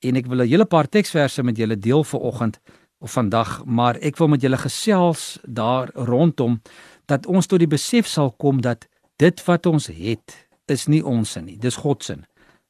En 0.00 0.16
ek 0.16 0.26
wil 0.26 0.42
'n 0.42 0.48
hele 0.48 0.64
paar 0.64 0.88
teksverse 0.88 1.42
met 1.42 1.56
julle 1.56 1.78
deel 1.78 2.04
vir 2.04 2.20
oggend 2.20 2.60
of 2.98 3.12
vandag, 3.12 3.64
maar 3.64 3.96
ek 3.96 4.16
wil 4.16 4.28
met 4.28 4.40
julle 4.40 4.56
gesels 4.56 5.38
daar 5.44 5.90
rondom 5.94 6.60
dat 7.06 7.26
ons 7.26 7.46
tot 7.46 7.58
die 7.58 7.68
besef 7.68 8.06
sal 8.06 8.30
kom 8.32 8.60
dat 8.60 8.86
dit 9.16 9.44
wat 9.44 9.66
ons 9.66 9.86
het 9.86 10.46
is 10.66 10.86
nie 10.86 11.02
ons 11.04 11.36
nie, 11.36 11.58
dis 11.60 11.76
God 11.76 12.04
se. 12.04 12.16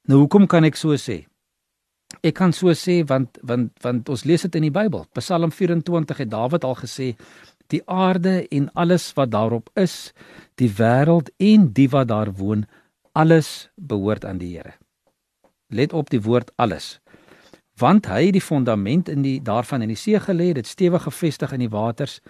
Nou 0.09 0.19
hoekom 0.25 0.47
kan 0.47 0.65
ek 0.65 0.77
so 0.77 0.97
sê? 1.01 1.25
Ek 2.23 2.35
kan 2.35 2.53
so 2.53 2.73
sê 2.77 3.03
want 3.09 3.39
want 3.43 3.73
want 3.83 4.09
ons 4.09 4.25
lees 4.25 4.43
dit 4.43 4.55
in 4.55 4.69
die 4.69 4.75
Bybel. 4.75 5.07
Psalm 5.15 5.51
24 5.51 6.17
het 6.19 6.31
Dawid 6.31 6.65
al 6.65 6.75
gesê 6.75 7.15
die 7.73 7.81
aarde 7.89 8.45
en 8.53 8.69
alles 8.75 9.13
wat 9.17 9.31
daarop 9.33 9.71
is, 9.81 10.13
die 10.61 10.69
wêreld 10.69 11.31
en 11.41 11.71
die 11.73 11.89
wat 11.89 12.11
daar 12.11 12.33
woon, 12.37 12.67
alles 13.15 13.71
behoort 13.77 14.25
aan 14.25 14.39
die 14.39 14.57
Here. 14.57 14.75
Let 15.69 15.93
op 15.93 16.11
die 16.11 16.23
woord 16.23 16.53
alles. 16.57 16.99
want 17.75 18.07
hy 18.07 18.29
het 18.29 18.37
die 18.37 18.43
fondament 18.43 19.09
in 19.11 19.25
die 19.25 19.41
daarvan 19.43 19.83
in 19.83 19.91
die 19.91 19.99
see 19.99 20.19
gelê, 20.23 20.53
dit 20.55 20.67
stewig 20.67 21.03
gefestig 21.03 21.53
in 21.53 21.65
die 21.65 21.71
waters. 21.71 22.21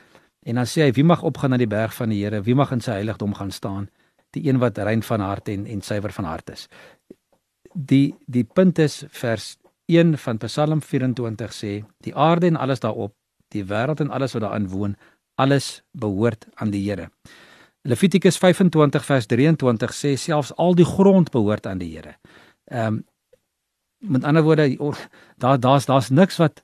En 0.45 0.57
dan 0.61 0.69
sê 0.69 0.87
hy 0.87 0.93
wie 0.97 1.05
mag 1.05 1.23
opgaan 1.25 1.53
na 1.53 1.59
die 1.61 1.69
berg 1.69 1.93
van 1.97 2.13
die 2.13 2.23
Here, 2.23 2.43
wie 2.45 2.57
mag 2.57 2.73
in 2.73 2.81
sy 2.85 2.97
heiligdom 2.99 3.35
gaan 3.37 3.53
staan? 3.53 3.89
Die 4.33 4.47
een 4.49 4.59
wat 4.59 4.79
rein 4.79 5.03
van 5.03 5.21
hart 5.21 5.49
en 5.49 5.67
en 5.67 5.83
suiwer 5.83 6.13
van 6.13 6.25
hart 6.25 6.51
is. 6.51 6.69
Die 7.75 8.15
die 8.27 8.45
punt 8.45 8.79
is 8.79 9.05
vers 9.11 9.57
1 9.87 10.17
van 10.19 10.41
Psalm 10.41 10.81
24 10.83 11.53
sê 11.53 11.73
die 12.05 12.15
aarde 12.17 12.49
en 12.49 12.57
alles 12.57 12.81
daarop, 12.81 13.13
die 13.53 13.65
wêreld 13.65 14.01
en 14.01 14.11
alles 14.11 14.33
wat 14.33 14.43
daarin 14.43 14.69
woon, 14.69 14.97
alles 15.37 15.83
behoort 15.93 16.49
aan 16.55 16.73
die 16.73 16.85
Here. 16.89 17.11
Levitikus 17.85 18.39
25 18.41 19.05
vers 19.05 19.27
23 19.27 19.93
sê 19.93 20.15
selfs 20.17 20.55
al 20.57 20.75
die 20.75 20.87
grond 20.89 21.31
behoort 21.31 21.67
aan 21.67 21.83
die 21.83 21.91
Here. 21.97 22.17
Ehm 22.71 22.87
um, 22.87 23.05
met 24.05 24.25
ander 24.25 24.43
woorde 24.43 24.67
daar 25.41 25.61
daar's 25.61 25.87
daar's 25.87 26.11
niks 26.11 26.37
wat 26.37 26.63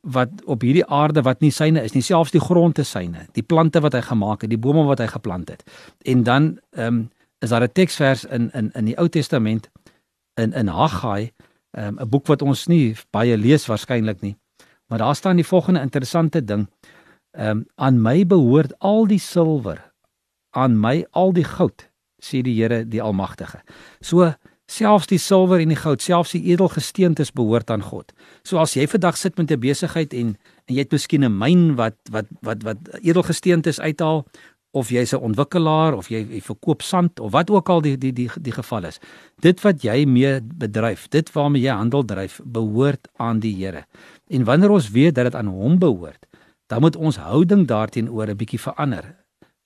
wat 0.00 0.30
op 0.44 0.62
hierdie 0.62 0.86
aarde 0.86 1.22
wat 1.22 1.40
nie 1.40 1.50
syne 1.50 1.82
is 1.82 1.94
nie, 1.94 2.02
selfs 2.02 2.32
die 2.32 2.40
grond 2.40 2.78
is 2.78 2.90
syne, 2.90 3.26
die 3.32 3.42
plante 3.42 3.80
wat 3.80 3.96
hy 3.96 4.02
gemaak 4.04 4.42
het, 4.44 4.50
die 4.50 4.60
bome 4.60 4.84
wat 4.88 5.00
hy 5.02 5.06
geplant 5.06 5.48
het. 5.48 5.64
En 6.04 6.22
dan 6.22 6.58
ehm 6.76 6.86
um, 6.86 7.10
is 7.40 7.50
daar 7.50 7.62
'n 7.62 7.72
teksvers 7.72 8.24
in 8.24 8.50
in 8.52 8.70
in 8.74 8.84
die 8.84 8.98
Ou 8.98 9.08
Testament 9.08 9.70
in 10.34 10.52
in 10.52 10.68
Haggai, 10.68 11.32
ehm 11.70 11.98
um, 11.98 12.00
'n 12.00 12.08
boek 12.08 12.26
wat 12.26 12.42
ons 12.42 12.66
nie 12.66 12.96
baie 13.10 13.36
lees 13.36 13.66
waarskynlik 13.66 14.20
nie. 14.20 14.36
Maar 14.86 14.98
daar 14.98 15.14
staan 15.14 15.36
die 15.36 15.46
volgende 15.46 15.80
interessante 15.80 16.44
ding. 16.44 16.68
Ehm 17.30 17.50
um, 17.50 17.66
aan 17.74 18.02
my 18.02 18.26
behoort 18.26 18.78
al 18.78 19.06
die 19.06 19.18
silwer, 19.18 19.87
aan 20.50 20.80
my 20.80 21.04
al 21.12 21.32
die 21.32 21.44
goud, 21.44 21.88
sê 22.22 22.42
die 22.42 22.54
Here 22.54 22.84
die 22.84 23.02
Almagtige. 23.02 23.62
So 24.00 24.34
selfs 24.68 25.08
die 25.08 25.18
silwer 25.18 25.62
en 25.62 25.72
die 25.72 25.80
goud, 25.80 26.02
selfs 26.04 26.34
die 26.36 26.44
edelgesteentes 26.52 27.32
behoort 27.32 27.70
aan 27.70 27.82
God. 27.82 28.12
So 28.44 28.60
as 28.60 28.76
jy 28.76 28.86
vandag 28.86 29.16
sit 29.16 29.38
met 29.38 29.50
'n 29.50 29.60
besigheid 29.60 30.12
en 30.12 30.36
en 30.68 30.74
jy 30.74 30.84
het 30.84 30.92
miskien 30.92 31.24
'n 31.24 31.38
myn 31.38 31.76
wat 31.76 31.96
wat 32.10 32.26
wat 32.42 32.62
wat 32.62 32.78
edelgesteentes 33.00 33.80
uithaal 33.80 34.26
of 34.72 34.90
jy's 34.90 35.12
'n 35.14 35.24
ontwikkelaar 35.24 35.94
of 35.94 36.08
jy, 36.08 36.26
jy 36.30 36.40
verkoop 36.40 36.82
sand 36.82 37.20
of 37.20 37.32
wat 37.32 37.50
ook 37.50 37.68
al 37.68 37.80
die 37.80 37.96
die 37.98 38.12
die 38.12 38.30
die 38.40 38.52
geval 38.52 38.84
is. 38.84 39.00
Dit 39.40 39.60
wat 39.60 39.82
jy 39.82 40.04
mee 40.04 40.40
bedryf, 40.40 41.08
dit 41.08 41.32
waarmee 41.32 41.62
jy 41.62 41.72
handel 41.72 42.04
dryf, 42.04 42.40
behoort 42.44 43.08
aan 43.16 43.40
die 43.40 43.54
Here. 43.56 43.84
En 44.28 44.44
wanneer 44.44 44.70
ons 44.70 44.90
weet 44.90 45.14
dat 45.14 45.24
dit 45.24 45.34
aan 45.34 45.46
hom 45.46 45.78
behoort, 45.78 46.26
dan 46.66 46.80
moet 46.80 46.96
ons 46.96 47.16
houding 47.16 47.66
daarteenoor 47.66 48.28
'n 48.28 48.36
bietjie 48.36 48.60
verander. 48.60 49.17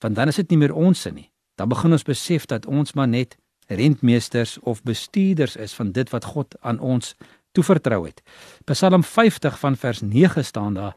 Want 0.03 0.15
dan 0.19 0.27
is 0.27 0.39
dit 0.41 0.49
nie 0.51 0.59
meer 0.65 0.73
ons 0.75 1.01
se 1.05 1.11
nie. 1.11 1.29
Dan 1.55 1.71
begin 1.71 1.95
ons 1.95 2.03
besef 2.03 2.45
dat 2.51 2.65
ons 2.67 2.93
maar 2.93 3.07
net 3.07 3.37
rentmeesters 3.71 4.57
of 4.59 4.83
bestuurders 4.83 5.55
is 5.55 5.73
van 5.73 5.91
dit 5.95 6.09
wat 6.11 6.25
God 6.33 6.55
aan 6.61 6.79
ons 6.79 7.15
toevertrou 7.55 8.01
het. 8.05 8.19
Psalm 8.67 9.03
50 9.03 9.59
van 9.59 9.77
vers 9.77 10.01
9 10.01 10.43
staan 10.45 10.73
daar 10.73 10.95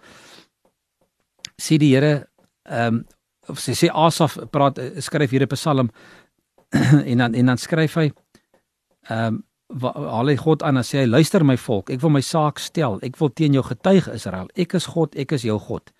sê 1.56 1.78
die 1.78 1.94
Here 1.94 2.26
ehm 2.62 2.94
um, 2.94 3.04
of 3.46 3.60
sê 3.62 3.76
sê 3.78 3.88
Asaf 3.94 4.36
praat 4.50 4.80
skryf 4.98 5.30
hier 5.30 5.46
'n 5.46 5.54
Psalm 5.54 5.90
en 7.10 7.18
dan 7.18 7.34
en 7.34 7.46
dan 7.46 7.58
skryf 7.58 7.94
hy 7.94 8.10
ehm 9.08 9.34
um, 9.34 9.44
haal 9.82 10.26
hy 10.26 10.36
God 10.36 10.62
aan 10.62 10.76
en 10.76 10.84
sê 10.84 10.98
hy 10.98 11.06
luister 11.06 11.44
my 11.44 11.56
volk 11.56 11.90
ek 11.90 12.00
wil 12.00 12.10
my 12.10 12.20
saak 12.20 12.58
stel 12.58 12.98
ek 13.02 13.16
wil 13.18 13.32
teen 13.32 13.52
jou 13.52 13.62
getuig 13.62 14.08
Israel 14.08 14.50
ek 14.54 14.74
is 14.74 14.86
God 14.86 15.16
ek 15.16 15.32
is 15.32 15.42
jou 15.42 15.58
God 15.58 15.90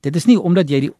dit 0.00 0.16
is 0.16 0.26
nie 0.26 0.36
omdat 0.36 0.70
jy 0.70 0.80
die 0.80 0.92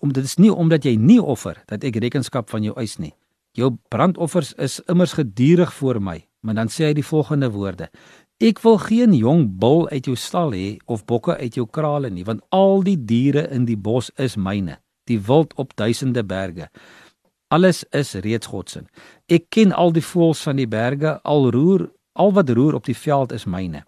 om 0.00 0.12
dit 0.12 0.24
is 0.24 0.36
nie 0.38 0.52
omdat 0.52 0.84
jy 0.84 0.96
nie 0.96 1.20
offer 1.22 1.62
dat 1.70 1.84
ek 1.84 2.00
rekenskap 2.02 2.50
van 2.50 2.64
jou 2.66 2.74
eis 2.80 2.98
nie 3.02 3.14
jou 3.56 3.72
brandoffers 3.90 4.52
is 4.62 4.80
immers 4.92 5.16
gedurig 5.18 5.72
voor 5.74 6.00
my 6.00 6.20
maar 6.42 6.58
dan 6.60 6.72
sê 6.72 6.90
hy 6.90 6.94
die 6.98 7.06
volgende 7.06 7.50
woorde 7.54 7.90
ek 8.42 8.60
wil 8.64 8.78
geen 8.82 9.14
jong 9.16 9.46
bul 9.60 9.86
uit 9.88 10.06
jou 10.06 10.16
stal 10.16 10.52
hê 10.56 10.76
of 10.86 11.06
bokke 11.06 11.38
uit 11.40 11.56
jou 11.56 11.66
krale 11.66 12.10
nie 12.10 12.24
want 12.24 12.44
al 12.50 12.84
die 12.84 12.98
diere 12.98 13.48
in 13.50 13.64
die 13.64 13.78
bos 13.78 14.12
is 14.16 14.36
myne 14.36 14.80
die 15.06 15.20
wild 15.22 15.54
op 15.56 15.76
duisende 15.78 16.24
berge 16.26 16.68
Alles 17.48 17.84
is 17.94 18.14
reeds 18.14 18.48
God 18.50 18.70
se. 18.70 18.80
Ek 19.30 19.44
ken 19.54 19.70
al 19.72 19.92
die 19.94 20.02
voëls 20.02 20.40
van 20.48 20.58
die 20.58 20.66
berge, 20.66 21.12
al 21.22 21.50
roer, 21.54 21.86
al 22.18 22.32
wat 22.34 22.50
roer 22.50 22.74
op 22.74 22.88
die 22.88 22.96
veld 22.96 23.34
is 23.36 23.46
myne. 23.46 23.84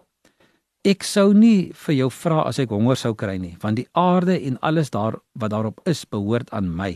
Ek 0.87 1.03
sou 1.03 1.33
nie 1.35 1.73
vir 1.75 1.95
jou 1.97 2.07
vra 2.21 2.45
as 2.47 2.59
ek 2.63 2.71
honger 2.71 2.95
sou 2.95 3.11
kry 3.11 3.35
nie, 3.35 3.57
want 3.59 3.75
die 3.81 3.87
aarde 3.99 4.37
en 4.47 4.55
alles 4.63 4.93
daar 4.93 5.17
wat 5.35 5.51
daarop 5.51 5.81
is 5.83 6.05
behoort 6.07 6.53
aan 6.55 6.69
my. 6.71 6.93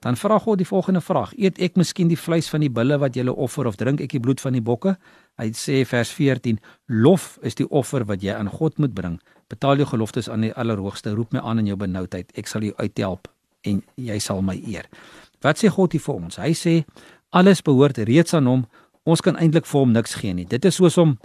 Dan 0.00 0.14
vra 0.16 0.38
God 0.38 0.60
die 0.62 0.68
volgende 0.68 1.02
vraag: 1.02 1.32
Eet 1.34 1.58
ek 1.58 1.74
miskien 1.76 2.08
die 2.08 2.16
vleis 2.16 2.46
van 2.48 2.62
die 2.62 2.70
bulle 2.70 3.00
wat 3.02 3.16
jy 3.18 3.26
offer 3.28 3.66
of 3.66 3.76
drink 3.76 4.00
ek 4.00 4.14
die 4.14 4.20
bloed 4.22 4.40
van 4.40 4.54
die 4.54 4.62
bokke? 4.62 4.94
Hy 5.42 5.50
sê 5.58 5.82
vers 5.84 6.12
14: 6.14 6.60
Lof 6.86 7.38
is 7.42 7.58
die 7.58 7.66
offer 7.66 8.06
wat 8.06 8.22
jy 8.22 8.32
aan 8.32 8.48
God 8.48 8.78
moet 8.78 8.94
bring. 8.94 9.18
Betaal 9.50 9.82
jou 9.82 9.88
geloftes 9.90 10.30
aan 10.30 10.46
die 10.46 10.54
Allerhoogste, 10.54 11.10
roep 11.10 11.34
my 11.34 11.42
aan 11.42 11.58
in 11.58 11.66
jou 11.66 11.76
benoudheid, 11.76 12.30
ek 12.38 12.46
sal 12.46 12.62
jou 12.62 12.74
uithelp 12.78 13.26
en 13.66 13.82
jy 13.96 14.20
sal 14.22 14.40
my 14.40 14.54
eer. 14.54 14.86
Wat 15.42 15.58
sê 15.58 15.68
God 15.68 15.92
hier 15.92 16.00
vir 16.06 16.14
ons? 16.14 16.38
Hy 16.38 16.54
sê 16.54 16.84
alles 17.34 17.60
behoort 17.66 17.98
reeds 17.98 18.38
aan 18.38 18.46
hom. 18.46 18.64
Ons 19.04 19.20
kan 19.20 19.34
eintlik 19.36 19.66
vir 19.66 19.80
hom 19.80 19.92
niks 19.92 20.14
gee 20.14 20.32
nie. 20.32 20.46
Dit 20.46 20.64
is 20.64 20.78
soos 20.78 20.96
om 20.96 21.18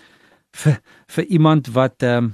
vir 0.62 0.80
vir 1.18 1.24
iemand 1.38 1.68
wat 1.76 2.04
ehm 2.04 2.24
um, 2.24 2.34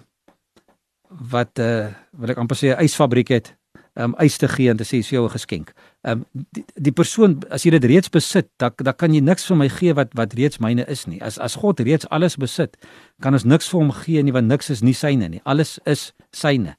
wat 1.32 1.60
uh 1.60 1.90
wat 2.12 2.30
ek 2.30 2.38
amper 2.38 2.58
sê 2.58 2.72
'n 2.72 2.84
ysfabriek 2.86 3.30
het, 3.30 3.56
ehm 3.96 4.14
um, 4.14 4.16
ys 4.24 4.38
te 4.38 4.48
gee 4.48 4.70
en 4.70 4.78
te 4.78 4.88
sê 4.88 5.02
is 5.04 5.10
jou 5.10 5.26
'n 5.26 5.36
geskenk. 5.36 5.74
Ehm 6.02 6.24
um, 6.24 6.46
die, 6.52 6.66
die 6.76 6.96
persoon 6.96 7.44
as 7.50 7.64
jy 7.64 7.72
dit 7.72 7.84
reeds 7.84 8.10
besit, 8.10 8.48
dan 8.58 8.72
dan 8.76 8.96
kan 8.96 9.14
jy 9.14 9.22
niks 9.22 9.46
vir 9.46 9.58
my 9.58 9.70
gee 9.70 9.94
wat 9.94 10.14
wat 10.14 10.34
reeds 10.34 10.60
myne 10.60 10.86
is 10.88 11.06
nie. 11.06 11.22
As 11.22 11.40
as 11.40 11.56
God 11.56 11.80
reeds 11.80 12.08
alles 12.10 12.38
besit, 12.38 12.78
kan 13.20 13.34
ons 13.34 13.44
niks 13.44 13.70
vir 13.70 13.80
hom 13.80 13.92
gee 13.92 14.24
nie 14.24 14.32
want 14.34 14.48
niks 14.48 14.70
is 14.70 14.82
nie 14.82 14.94
syne 14.94 15.30
nie. 15.30 15.42
Alles 15.44 15.80
is 15.86 16.14
syne. 16.32 16.76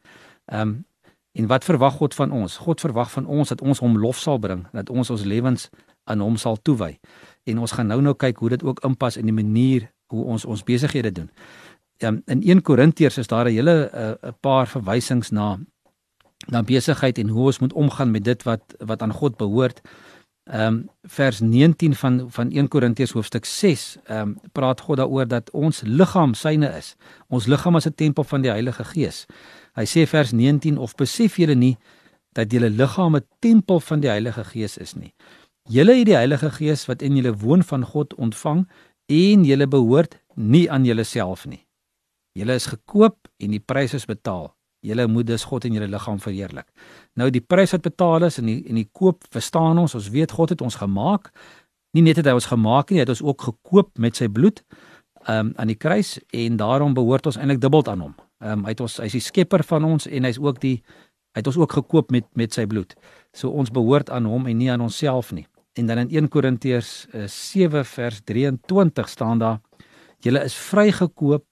Ehm 0.46 0.60
um, 0.60 0.84
En 1.32 1.46
wat 1.46 1.64
verwag 1.64 1.94
God 1.96 2.14
van 2.14 2.30
ons? 2.30 2.56
God 2.56 2.80
verwag 2.80 3.10
van 3.10 3.26
ons 3.26 3.48
dat 3.48 3.60
ons 3.60 3.78
hom 3.78 3.98
lof 3.98 4.18
sal 4.18 4.38
bring, 4.38 4.66
dat 4.72 4.90
ons 4.90 5.10
ons 5.10 5.24
lewens 5.24 5.70
aan 6.04 6.20
hom 6.20 6.36
sal 6.36 6.58
toewy. 6.60 6.98
En 7.44 7.58
ons 7.58 7.72
gaan 7.72 7.86
nou-nou 7.86 8.14
kyk 8.14 8.36
hoe 8.36 8.48
dit 8.48 8.62
ook 8.62 8.82
inpas 8.84 9.16
in 9.16 9.24
die 9.24 9.36
manier 9.36 9.88
hoe 10.12 10.24
ons 10.36 10.44
ons 10.44 10.64
besighede 10.68 11.12
doen. 11.12 11.30
Um, 12.02 12.22
in 12.26 12.42
1 12.42 12.62
Korintiërs 12.66 13.18
is 13.22 13.30
daar 13.30 13.46
'n 13.48 13.54
hele 13.54 13.90
eh, 13.90 14.08
'n 14.08 14.26
uh, 14.26 14.32
paar 14.40 14.66
verwysings 14.68 15.30
na 15.30 15.58
na 16.46 16.62
besigheid 16.62 17.18
en 17.18 17.28
hoe 17.28 17.44
ons 17.44 17.58
moet 17.58 17.72
omgaan 17.72 18.10
met 18.10 18.24
dit 18.24 18.42
wat 18.42 18.74
wat 18.78 19.02
aan 19.02 19.12
God 19.12 19.36
behoort. 19.36 19.80
Ehm 20.44 20.66
um, 20.66 20.88
vers 21.02 21.40
19 21.40 21.94
van 21.94 22.26
van 22.30 22.50
1 22.50 22.68
Korintiërs 22.68 23.12
hoofstuk 23.12 23.44
6 23.44 23.96
ehm 24.04 24.18
um, 24.18 24.38
praat 24.52 24.80
God 24.80 24.96
daaroor 24.96 25.28
dat 25.28 25.50
ons 25.50 25.82
liggaam 25.84 26.34
syne 26.34 26.68
is. 26.76 26.96
Ons 27.28 27.46
liggaam 27.46 27.76
is 27.76 27.86
'n 27.86 27.94
tempel 27.94 28.24
van 28.24 28.40
die 28.40 28.50
Heilige 28.50 28.84
Gees. 28.84 29.26
Hy 29.74 29.84
sê 29.84 30.06
vers 30.06 30.32
19 30.32 30.78
of 30.78 30.94
besef 30.94 31.36
julle 31.36 31.54
nie 31.54 31.76
dat 32.32 32.52
julle 32.52 32.70
liggaam 32.70 33.16
'n 33.16 33.26
tempel 33.38 33.80
van 33.80 34.00
die 34.00 34.08
Heilige 34.08 34.44
Gees 34.44 34.76
is 34.76 34.94
nie. 34.94 35.14
Julle 35.68 35.94
het 35.94 36.06
die 36.06 36.16
Heilige 36.16 36.50
Gees 36.50 36.86
wat 36.86 37.02
in 37.02 37.16
julle 37.16 37.36
woon 37.36 37.62
van 37.62 37.84
God 37.84 38.14
ontvang 38.14 38.66
en 39.06 39.44
julle 39.44 39.66
behoort 39.66 40.18
nie 40.34 40.70
aan 40.70 40.84
julleself 40.84 41.46
nie. 41.46 41.62
Julle 42.32 42.56
is 42.56 42.66
gekoop 42.66 43.28
en 43.38 43.52
die 43.52 43.60
prys 43.60 43.94
is 43.94 44.06
betaal. 44.08 44.50
Julle 44.82 45.06
moet 45.06 45.26
dus 45.26 45.44
God 45.46 45.64
in 45.68 45.76
julle 45.76 45.86
liggaam 45.90 46.18
verheerlik. 46.20 46.66
Nou 47.14 47.28
die 47.30 47.42
prys 47.44 47.74
wat 47.76 47.84
betaal 47.84 48.26
is 48.26 48.40
en 48.40 48.48
die 48.50 48.62
en 48.66 48.80
die 48.80 48.88
koop 48.90 49.22
verstaan 49.30 49.78
ons, 49.78 49.94
ons 49.94 50.08
weet 50.10 50.32
God 50.34 50.54
het 50.54 50.64
ons 50.64 50.78
gemaak. 50.80 51.30
Nie 51.92 52.02
net 52.02 52.18
het 52.18 52.26
hy 52.26 52.34
ons 52.34 52.48
gemaak 52.50 52.90
nie, 52.90 52.98
hy 52.98 53.06
het 53.06 53.12
ons 53.14 53.22
ook 53.22 53.46
gekoop 53.50 53.92
met 54.00 54.18
sy 54.18 54.26
bloed 54.32 54.62
um, 55.28 55.52
aan 55.54 55.70
die 55.70 55.78
kruis 55.78 56.16
en 56.34 56.56
daarom 56.56 56.96
behoort 56.96 57.28
ons 57.30 57.38
eintlik 57.38 57.60
dubbel 57.62 57.86
aan 57.86 58.08
hom. 58.08 58.18
Ehm 58.42 58.58
um, 58.58 58.66
hy 58.66 58.74
het 58.74 58.82
ons 58.82 58.98
hy's 59.04 59.14
die 59.18 59.22
skepper 59.22 59.62
van 59.68 59.86
ons 59.86 60.08
en 60.08 60.26
hy's 60.26 60.40
ook 60.42 60.58
die 60.64 60.80
hy 61.32 61.40
het 61.40 61.48
ons 61.48 61.60
ook 61.60 61.78
gekoop 61.78 62.10
met 62.10 62.26
met 62.34 62.52
sy 62.52 62.66
bloed. 62.66 62.96
So 63.32 63.50
ons 63.50 63.70
behoort 63.70 64.10
aan 64.10 64.26
hom 64.26 64.48
en 64.50 64.58
nie 64.58 64.70
aan 64.72 64.82
onsself 64.82 65.32
nie. 65.32 65.46
En 65.72 65.86
dan 65.86 65.98
in 65.98 66.10
1 66.10 66.28
Korintiërs 66.28 67.06
uh, 67.14 67.26
7 67.26 67.84
vers 67.84 68.20
23 68.24 69.08
staan 69.08 69.38
daar: 69.38 69.60
Julle 70.18 70.44
is 70.44 70.54
vrygekoop 70.54 71.46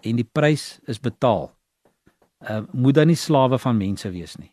en 0.00 0.16
die 0.16 0.28
prys 0.32 0.78
is 0.84 1.00
betaal. 1.00 1.50
Uh, 2.40 2.60
moet 2.72 2.94
dan 2.94 3.06
nie 3.06 3.18
slawe 3.18 3.58
van 3.58 3.76
mense 3.76 4.10
wees 4.10 4.36
nie. 4.36 4.50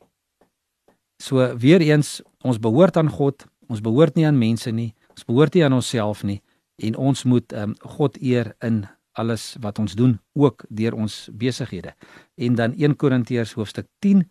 So 1.23 1.57
weer 1.57 1.81
eens, 1.81 2.21
ons 2.41 2.59
behoort 2.59 2.97
aan 2.97 3.09
God, 3.09 3.45
ons 3.69 3.81
behoort 3.81 4.15
nie 4.15 4.25
aan 4.27 4.37
mense 4.37 4.71
nie, 4.71 4.93
ons 5.13 5.25
behoort 5.25 5.53
nie 5.53 5.63
aan 5.65 5.73
onsself 5.73 6.23
nie 6.23 6.41
en 6.75 6.95
ons 6.99 7.23
moet 7.23 7.53
um, 7.55 7.75
God 7.95 8.17
eer 8.19 8.51
in 8.65 8.83
alles 9.15 9.53
wat 9.63 9.79
ons 9.79 9.95
doen 9.95 10.17
ook 10.35 10.65
deur 10.67 10.97
ons 10.97 11.29
besighede. 11.31 11.93
En 12.35 12.55
dan 12.55 12.75
1 12.75 12.95
Korintiërs 12.99 13.53
hoofstuk 13.55 13.87
10 14.03 14.25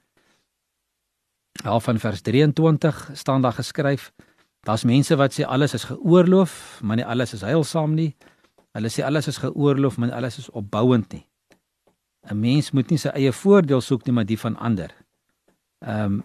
half 1.65 1.85
van 1.85 1.99
vers 1.99 2.21
23 2.21 3.11
staan 3.15 3.43
daar 3.43 3.57
geskryf: 3.57 4.13
Daar's 4.65 4.85
mense 4.85 5.17
wat 5.17 5.35
sê 5.37 5.45
alles 5.45 5.75
is 5.75 5.85
geoorloof, 5.85 6.81
maar 6.83 6.97
nie 6.97 7.07
alles 7.07 7.35
is 7.37 7.45
heilsaam 7.45 7.95
nie. 7.95 8.15
Hulle 8.73 8.89
sê 8.89 9.05
alles 9.05 9.29
is 9.29 9.39
geoorloof, 9.43 9.99
maar 10.01 10.13
alles 10.13 10.39
is 10.39 10.51
opbouend 10.51 11.13
nie. 11.13 11.27
'n 12.31 12.41
Mens 12.41 12.71
moet 12.73 12.91
nie 12.91 12.99
sy 12.99 13.09
eie 13.09 13.33
voordeel 13.33 13.81
soek 13.81 14.07
nie, 14.07 14.15
maar 14.15 14.25
die 14.25 14.39
van 14.39 14.57
ander. 14.57 14.95
Ehm 15.85 16.05
um, 16.05 16.23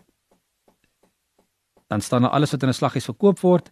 dan 1.89 2.01
staan 2.01 2.21
daar 2.21 2.31
alles 2.31 2.51
wat 2.51 2.63
in 2.63 2.69
'n 2.69 2.73
slaghuis 2.73 3.05
verkoop 3.05 3.39
word, 3.39 3.71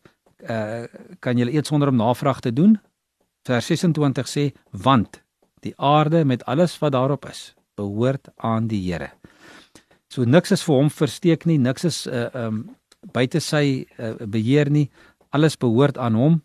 uh, 0.50 0.84
kan 1.20 1.38
jy 1.38 1.48
eet 1.54 1.68
sonder 1.68 1.88
om 1.88 1.96
navraag 1.96 2.40
te 2.40 2.54
doen 2.54 2.80
vers 3.48 3.66
26 3.66 4.28
sê 4.28 4.44
want 4.72 5.22
die 5.66 5.74
aarde 5.78 6.26
met 6.26 6.46
alles 6.46 6.78
wat 6.80 6.92
daarop 6.92 7.26
is, 7.30 7.56
behoort 7.76 8.30
aan 8.36 8.68
die 8.68 8.82
Here. 8.92 9.10
So 10.08 10.24
niks 10.24 10.52
is 10.52 10.64
vir 10.64 10.76
hom 10.76 10.90
versteek 10.90 11.46
nie, 11.46 11.58
niks 11.58 11.86
is 11.88 12.06
uh 12.08 12.30
um 12.34 12.77
buite 13.14 13.40
sy 13.44 13.86
uh, 13.98 14.16
beheer 14.26 14.70
nie. 14.72 14.88
Alles 15.30 15.58
behoort 15.60 15.98
aan 15.98 16.16
hom 16.16 16.42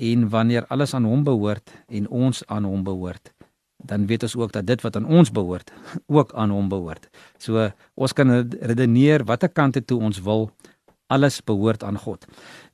en 0.00 0.28
wanneer 0.32 0.64
alles 0.72 0.94
aan 0.94 1.04
hom 1.04 1.24
behoort 1.24 1.72
en 1.88 2.08
ons 2.08 2.42
aan 2.46 2.64
hom 2.64 2.84
behoort, 2.84 3.32
dan 3.76 4.06
weet 4.08 4.22
ons 4.22 4.36
ook 4.36 4.52
dat 4.52 4.66
dit 4.66 4.80
wat 4.80 4.96
aan 4.96 5.04
ons 5.04 5.30
behoort 5.30 5.72
ook 6.16 6.32
aan 6.32 6.50
hom 6.50 6.68
behoort. 6.68 7.10
So 7.38 7.68
ons 7.94 8.12
kan 8.16 8.32
redeneer 8.60 9.24
watter 9.28 9.52
kant 9.52 9.76
toe 9.86 10.00
ons 10.00 10.22
wil, 10.24 10.48
alles 11.06 11.40
behoort 11.44 11.84
aan 11.84 11.98
God. 11.98 12.24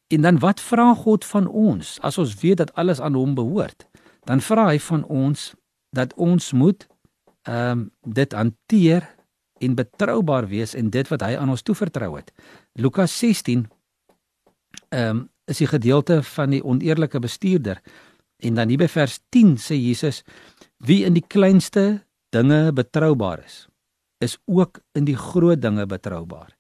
En 0.09 0.23
dan 0.23 0.39
wat 0.39 0.61
vra 0.61 0.93
God 0.95 1.25
van 1.25 1.49
ons 1.49 1.97
as 2.07 2.19
ons 2.19 2.35
weet 2.43 2.63
dat 2.63 2.75
alles 2.75 3.01
aan 3.01 3.19
hom 3.19 3.35
behoort? 3.35 3.89
Dan 4.27 4.41
vra 4.41 4.69
hy 4.71 4.79
van 4.79 5.03
ons 5.05 5.55
dat 5.91 6.15
ons 6.15 6.53
moet 6.53 6.87
ehm 7.47 7.71
um, 7.71 7.91
dit 8.03 8.33
hanteer 8.33 9.07
en 9.59 9.75
betroubaar 9.75 10.49
wees 10.49 10.75
in 10.75 10.91
dit 10.91 11.09
wat 11.09 11.23
hy 11.23 11.37
aan 11.37 11.51
ons 11.53 11.63
toevertrou 11.63 12.17
het. 12.17 12.33
Lukas 12.75 13.19
16 13.19 13.67
ehm 14.89 15.17
um, 15.17 15.25
is 15.47 15.61
die 15.63 15.69
gedeelte 15.71 16.23
van 16.27 16.51
die 16.51 16.63
oneerlike 16.65 17.21
bestuurder 17.23 17.79
en 18.43 18.57
dan 18.59 18.69
hier 18.69 18.81
by 18.83 18.89
vers 18.91 19.21
10 19.31 19.55
sê 19.63 19.77
Jesus 19.79 20.25
wie 20.83 21.05
in 21.07 21.15
die 21.15 21.23
kleinste 21.23 22.03
dinge 22.35 22.73
betroubaar 22.75 23.45
is 23.45 23.69
is 24.19 24.39
ook 24.45 24.81
in 24.97 25.05
die 25.05 25.17
groot 25.17 25.61
dinge 25.61 25.87
betroubaar. 25.87 26.55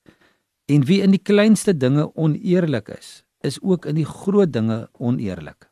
En 0.67 0.85
wie 0.85 1.01
in 1.03 1.15
die 1.15 1.23
kleinste 1.23 1.77
dinge 1.77 2.09
oneerlik 2.15 2.91
is, 2.99 3.23
is 3.41 3.59
ook 3.63 3.87
in 3.87 3.97
die 4.01 4.09
groot 4.09 4.53
dinge 4.53 4.89
oneerlik. 4.99 5.69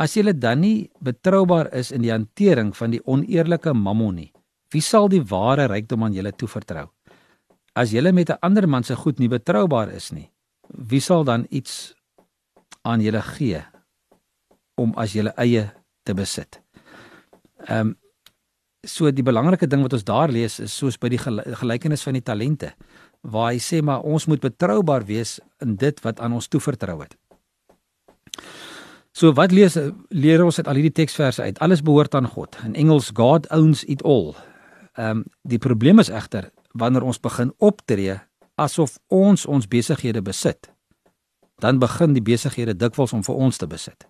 As 0.00 0.16
jy 0.16 0.32
dan 0.32 0.62
nie 0.64 0.90
betroubaar 1.04 1.68
is 1.76 1.92
in 1.92 2.02
die 2.02 2.12
hantering 2.12 2.72
van 2.76 2.94
die 2.94 3.02
oneerlike 3.04 3.74
mammon 3.76 4.16
nie, 4.16 4.30
wie 4.70 4.82
sal 4.82 5.08
die 5.08 5.22
ware 5.22 5.66
rykdom 5.70 6.04
aan 6.04 6.14
julle 6.14 6.32
toevertrou? 6.32 6.88
As 7.74 7.92
jy 7.92 8.12
met 8.12 8.30
'n 8.30 8.38
ander 8.42 8.68
man 8.68 8.82
se 8.82 8.94
goed 8.96 9.18
nie 9.18 9.28
betroubaar 9.28 9.90
is 9.90 10.12
nie, 10.12 10.30
wie 10.68 11.00
sal 11.00 11.24
dan 11.24 11.46
iets 11.50 11.94
aan 12.82 13.00
julle 13.00 13.22
gee 13.22 13.62
om 14.76 14.92
as 14.96 15.12
julle 15.12 15.32
eie 15.36 15.72
te 16.04 16.14
besit? 16.14 16.60
Ehm 17.66 17.80
um, 17.80 17.96
so 18.86 19.10
die 19.10 19.22
belangrike 19.22 19.66
ding 19.66 19.82
wat 19.82 19.92
ons 19.92 20.04
daar 20.04 20.30
lees 20.32 20.58
is 20.60 20.72
soos 20.72 20.96
by 20.96 21.08
die 21.08 21.20
gelykenis 21.20 22.02
van 22.02 22.16
die 22.16 22.24
talente 22.24 22.72
waar 23.20 23.52
hy 23.52 23.58
sê 23.60 23.82
maar 23.84 24.00
ons 24.00 24.26
moet 24.26 24.40
betroubaar 24.40 25.04
wees 25.04 25.38
in 25.60 25.76
dit 25.76 26.00
wat 26.00 26.20
aan 26.20 26.32
ons 26.32 26.48
toevertrou 26.48 27.02
het. 27.02 27.16
So 29.12 29.34
wat 29.36 29.52
lees 29.52 29.76
leer 30.08 30.44
ons 30.44 30.58
uit 30.58 30.68
al 30.70 30.80
hierdie 30.80 30.96
teksverse 31.02 31.42
uit? 31.42 31.58
Alles 31.60 31.82
behoort 31.82 32.14
aan 32.14 32.28
God. 32.30 32.56
In 32.64 32.74
Engels 32.74 33.10
God 33.14 33.48
owns 33.50 33.84
it 33.84 34.02
all. 34.02 34.32
Ehm 35.00 35.10
um, 35.16 35.24
die 35.42 35.58
probleem 35.58 35.98
is 35.98 36.10
egter 36.12 36.50
wanneer 36.76 37.02
ons 37.02 37.20
begin 37.20 37.54
optree 37.58 38.18
asof 38.60 38.98
ons 39.08 39.46
ons 39.46 39.68
besighede 39.68 40.20
besit. 40.22 40.68
Dan 41.60 41.78
begin 41.80 42.12
die 42.12 42.22
besighede 42.22 42.74
dikwels 42.76 43.14
om 43.16 43.22
vir 43.24 43.34
ons 43.34 43.56
te 43.56 43.66
besit. 43.66 44.04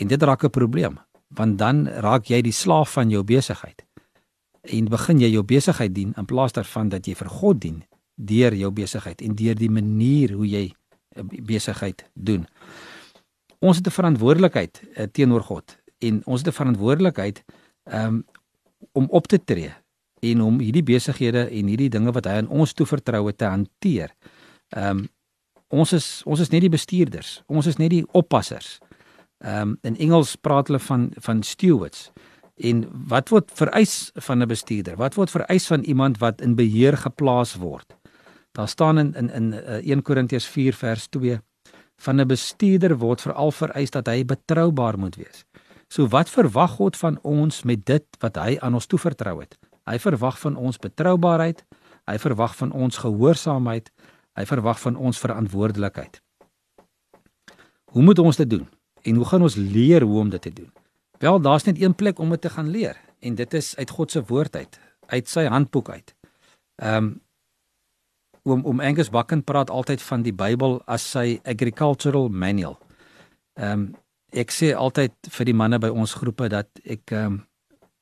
En 0.00 0.10
dit 0.10 0.22
raak 0.22 0.44
'n 0.44 0.50
probleem, 0.50 0.98
want 1.28 1.58
dan 1.58 1.86
raak 1.86 2.26
jy 2.26 2.42
die 2.42 2.52
slaaf 2.52 2.92
van 2.92 3.10
jou 3.10 3.22
besigheid. 3.22 3.84
En 4.62 4.84
begin 4.84 5.20
jy 5.20 5.30
jou 5.30 5.42
besigheid 5.42 5.94
dien 5.94 6.12
in 6.16 6.24
plaas 6.24 6.52
daarvan 6.52 6.88
dat 6.88 7.06
jy 7.06 7.14
vir 7.14 7.28
God 7.28 7.60
dien 7.60 7.84
deur 8.14 8.54
jou 8.54 8.70
besigheid 8.70 9.22
en 9.22 9.34
deur 9.34 9.54
die 9.54 9.70
manier 9.70 10.32
hoe 10.32 10.48
jy 10.48 10.74
eh, 11.14 11.22
besigheid 11.42 12.04
doen. 12.14 12.46
Ons 13.58 13.76
het 13.76 13.86
'n 13.86 13.90
verantwoordelikheid 13.90 14.82
uh, 14.96 15.02
teenoor 15.12 15.42
God 15.42 15.78
en 15.98 16.26
ons 16.26 16.40
het 16.40 16.48
'n 16.48 16.56
verantwoordelikheid 16.56 17.44
um, 17.84 18.24
om 18.92 19.06
op 19.10 19.26
te 19.26 19.44
tree 19.44 19.72
en 20.20 20.40
om 20.40 20.58
hierdie 20.60 20.82
besighede 20.82 21.48
en 21.48 21.70
hierdie 21.70 21.90
dinge 21.90 22.12
wat 22.12 22.26
hy 22.26 22.40
aan 22.40 22.48
ons 22.48 22.72
toevertrou 22.72 23.26
het 23.26 23.38
te 23.38 23.44
hanteer. 23.44 24.14
Ehm 24.76 24.98
um, 24.98 25.06
ons 25.68 25.92
is 25.92 26.22
ons 26.24 26.40
is 26.40 26.48
net 26.48 26.62
die 26.64 26.72
bestuurders. 26.72 27.42
Ons 27.46 27.66
is 27.66 27.76
net 27.76 27.90
die 27.90 28.04
oppassers. 28.12 28.78
Ehm 29.44 29.60
um, 29.60 29.78
in 29.82 29.96
Engels 29.96 30.36
praat 30.36 30.66
hulle 30.68 30.78
van 30.78 31.10
van 31.16 31.42
stewards. 31.42 32.10
En 32.58 32.84
wat 33.08 33.28
word 33.28 33.50
vereis 33.54 34.10
van 34.14 34.42
'n 34.42 34.48
bestuurder? 34.48 34.96
Wat 34.96 35.14
word 35.14 35.30
vereis 35.30 35.66
van 35.66 35.82
iemand 35.82 36.18
wat 36.18 36.40
in 36.40 36.54
beheer 36.54 36.96
geplaas 36.96 37.54
word? 37.54 37.96
Daar 38.52 38.68
staan 38.68 38.98
in 38.98 39.14
in 39.14 39.30
in 39.30 39.52
1 39.52 39.98
eh, 39.98 40.02
Korintiërs 40.02 40.46
4 40.46 40.74
vers 40.74 41.06
2 41.06 41.38
van 41.96 42.20
'n 42.20 42.26
bestuurder 42.26 42.98
word 42.98 43.20
veral 43.20 43.50
vereis 43.50 43.90
dat 43.90 44.06
hy 44.06 44.24
betroubaar 44.24 44.98
moet 44.98 45.16
wees. 45.16 45.44
So 45.88 46.08
wat 46.08 46.30
verwag 46.30 46.70
God 46.70 46.96
van 46.96 47.18
ons 47.22 47.62
met 47.62 47.86
dit 47.86 48.04
wat 48.18 48.36
hy 48.36 48.56
aan 48.60 48.74
ons 48.74 48.86
toevertrou 48.86 49.40
het? 49.40 49.58
Hy 49.88 49.98
verwag 50.02 50.38
van 50.42 50.56
ons 50.56 50.78
betroubaarheid, 50.78 51.64
hy 52.08 52.16
verwag 52.20 52.56
van 52.56 52.72
ons 52.72 53.00
gehoorsaamheid, 53.00 53.90
hy 54.36 54.44
verwag 54.48 54.80
van 54.80 54.96
ons 54.96 55.20
verantwoordelikheid. 55.20 56.20
Hoe 57.92 58.02
moet 58.04 58.18
ons 58.18 58.36
dit 58.36 58.50
doen? 58.50 58.66
En 59.02 59.14
hoe 59.14 59.24
gaan 59.24 59.42
ons 59.42 59.56
leer 59.56 60.04
hoe 60.04 60.18
om 60.20 60.28
dit 60.28 60.42
te 60.42 60.52
doen? 60.52 60.68
Wel, 61.18 61.40
daar's 61.40 61.64
net 61.64 61.80
een 61.80 61.94
plek 61.94 62.18
om 62.18 62.30
dit 62.30 62.40
te 62.40 62.50
gaan 62.50 62.68
leer 62.68 62.96
en 63.18 63.34
dit 63.34 63.54
is 63.54 63.76
uit 63.76 63.90
God 63.90 64.10
se 64.10 64.22
woord 64.24 64.56
uit, 64.56 64.80
uit 65.06 65.28
sy 65.28 65.48
handboek 65.48 65.90
uit. 65.90 66.14
Ehm 66.82 66.96
um, 67.04 67.16
oom 68.48 68.62
oom 68.64 68.80
Angus 68.80 69.10
Bakken 69.12 69.42
praat 69.44 69.70
altyd 69.70 70.02
van 70.02 70.22
die 70.24 70.32
Bybel 70.32 70.78
as 70.86 71.04
sy 71.10 71.40
agricultural 71.44 72.28
manual. 72.28 72.78
Ehm 73.58 73.72
um, 73.72 73.88
ek 74.30 74.52
sê 74.52 74.74
altyd 74.76 75.14
vir 75.32 75.48
die 75.48 75.56
manne 75.56 75.78
by 75.80 75.88
ons 75.88 76.14
groepe 76.14 76.48
dat 76.52 76.68
ek 76.84 77.12
ehm 77.12 77.26
um, 77.26 77.47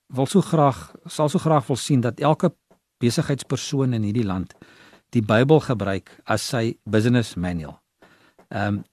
wil 0.06 0.26
so 0.26 0.40
graag 0.40 0.94
sal 1.06 1.28
so 1.28 1.38
graag 1.38 1.66
wil 1.66 1.76
sien 1.76 2.00
dat 2.00 2.20
elke 2.20 2.52
besigheidspersoon 2.98 3.92
in 3.92 4.02
hierdie 4.02 4.26
land 4.26 4.54
die 5.14 5.22
Bybel 5.22 5.60
gebruik 5.60 6.10
as 6.24 6.44
sy 6.48 6.76
business 6.84 7.34
manual. 7.34 7.80
Ehm 8.50 8.78
um, 8.78 8.84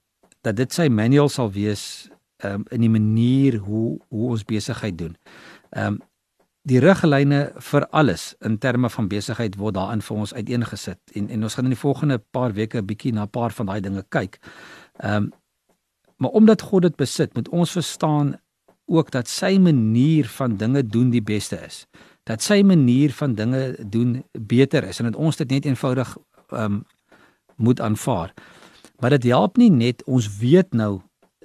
dat 0.44 0.56
dit 0.56 0.72
sy 0.76 0.90
manual 0.92 1.30
sal 1.32 1.50
wees 1.52 2.10
ehm 2.42 2.60
um, 2.60 2.64
in 2.70 2.80
die 2.80 2.90
manier 2.92 3.58
hoe 3.58 4.00
hoe 4.08 4.30
ons 4.30 4.44
besigheid 4.44 4.98
doen. 4.98 5.16
Ehm 5.70 5.86
um, 5.86 6.02
die 6.64 6.80
riglyne 6.80 7.52
vir 7.60 7.84
alles 7.92 8.34
in 8.40 8.58
terme 8.58 8.88
van 8.90 9.08
besigheid 9.08 9.56
word 9.60 9.74
daarin 9.76 10.00
vir 10.00 10.16
ons 10.16 10.34
uiteengesit 10.34 11.00
en 11.12 11.28
en 11.28 11.42
ons 11.42 11.54
gaan 11.54 11.68
in 11.68 11.74
die 11.76 11.80
volgende 11.80 12.18
paar 12.18 12.52
weke 12.52 12.78
'n 12.78 12.86
bietjie 12.86 13.12
na 13.12 13.24
'n 13.24 13.30
paar 13.30 13.52
van 13.52 13.66
daai 13.66 13.80
dinge 13.80 14.04
kyk. 14.08 14.38
Ehm 15.00 15.16
um, 15.16 15.32
maar 16.16 16.30
omdat 16.30 16.62
God 16.62 16.82
dit 16.82 16.96
besit, 16.96 17.34
moet 17.34 17.48
ons 17.48 17.70
verstaan 17.70 18.36
ook 18.86 19.10
dat 19.10 19.28
sy 19.28 19.56
manier 19.58 20.28
van 20.28 20.56
dinge 20.56 20.86
doen 20.86 21.10
die 21.10 21.22
beste 21.22 21.56
is. 21.66 21.86
Dat 22.22 22.42
sy 22.42 22.62
manier 22.62 23.12
van 23.12 23.34
dinge 23.34 23.76
doen 23.86 24.24
beter 24.32 24.84
is 24.84 24.98
en 24.98 25.10
dat 25.10 25.16
ons 25.20 25.36
dit 25.36 25.50
net 25.50 25.64
eenvoudig 25.64 26.16
ehm 26.48 26.64
um, 26.64 26.84
moet 27.56 27.80
aanvaar. 27.80 28.34
Maar 28.98 29.10
dit 29.10 29.22
help 29.30 29.56
nie 29.56 29.70
net 29.70 30.02
ons 30.04 30.38
weet 30.38 30.72
nou 30.72 31.00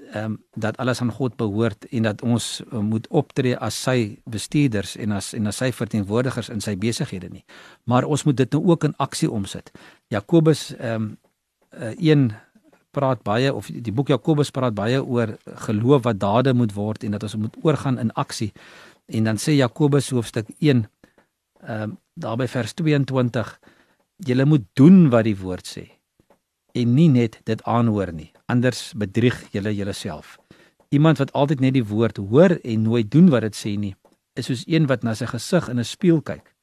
ehm 0.09 0.23
um, 0.23 0.37
dat 0.53 0.77
alles 0.77 1.01
aan 1.01 1.11
God 1.11 1.35
behoort 1.35 1.85
en 1.85 2.03
dat 2.03 2.21
ons 2.21 2.63
uh, 2.71 2.79
moet 2.79 3.07
optree 3.07 3.57
as 3.57 3.81
sy 3.81 4.19
bestuurders 4.25 4.95
en 4.95 5.11
as 5.11 5.33
en 5.33 5.47
as 5.47 5.57
sy 5.57 5.71
verteenwoordigers 5.71 6.49
in 6.49 6.61
sy 6.61 6.77
besighede 6.77 7.29
nie. 7.29 7.45
Maar 7.83 8.03
ons 8.03 8.23
moet 8.23 8.37
dit 8.37 8.51
nou 8.51 8.65
ook 8.65 8.83
in 8.83 8.95
aksie 8.97 9.31
omsit. 9.31 9.71
Jakobus 10.07 10.75
ehm 10.75 10.95
um, 11.01 11.17
uh, 11.77 11.93
1 11.97 12.31
praat 12.91 13.23
baie 13.23 13.53
of 13.53 13.67
die 13.67 13.93
boek 13.93 14.09
Jakobus 14.09 14.51
praat 14.51 14.73
baie 14.73 15.01
oor 15.03 15.37
geloof 15.67 16.03
wat 16.03 16.19
dade 16.19 16.53
moet 16.53 16.73
word 16.73 17.03
en 17.03 17.11
dat 17.11 17.23
ons 17.23 17.35
moet 17.35 17.55
oorgaan 17.63 17.99
in 17.99 18.11
aksie. 18.11 18.51
En 19.05 19.23
dan 19.23 19.37
sê 19.37 19.57
Jakobus 19.57 20.09
hoofstuk 20.09 20.49
1 20.59 20.87
ehm 21.59 21.81
um, 21.83 21.97
daarby 22.19 22.47
vers 22.47 22.73
22 22.73 23.59
julle 24.27 24.45
moet 24.45 24.65
doen 24.73 25.09
wat 25.09 25.23
die 25.23 25.37
woord 25.39 25.67
sê 25.67 25.85
en 26.75 26.93
nie 26.95 27.07
net 27.07 27.39
dit 27.47 27.63
aanhoor 27.63 28.11
nie 28.11 28.31
anders 28.49 28.93
bedrieg 28.97 29.37
julle 29.53 29.75
julleself. 29.75 30.37
Iemand 30.89 31.17
wat 31.21 31.33
altyd 31.37 31.59
net 31.59 31.75
die 31.77 31.85
woord 31.85 32.17
hoor 32.17 32.57
en 32.57 32.81
nooit 32.81 33.11
doen 33.11 33.29
wat 33.29 33.45
dit 33.45 33.57
sê 33.57 33.75
nie, 33.77 33.93
is 34.33 34.49
soos 34.49 34.65
een 34.67 34.87
wat 34.89 35.05
na 35.05 35.13
sy 35.15 35.29
gesig 35.29 35.69
in 35.69 35.79
'n 35.79 35.85
spieël 35.85 36.21
kyk. 36.21 36.55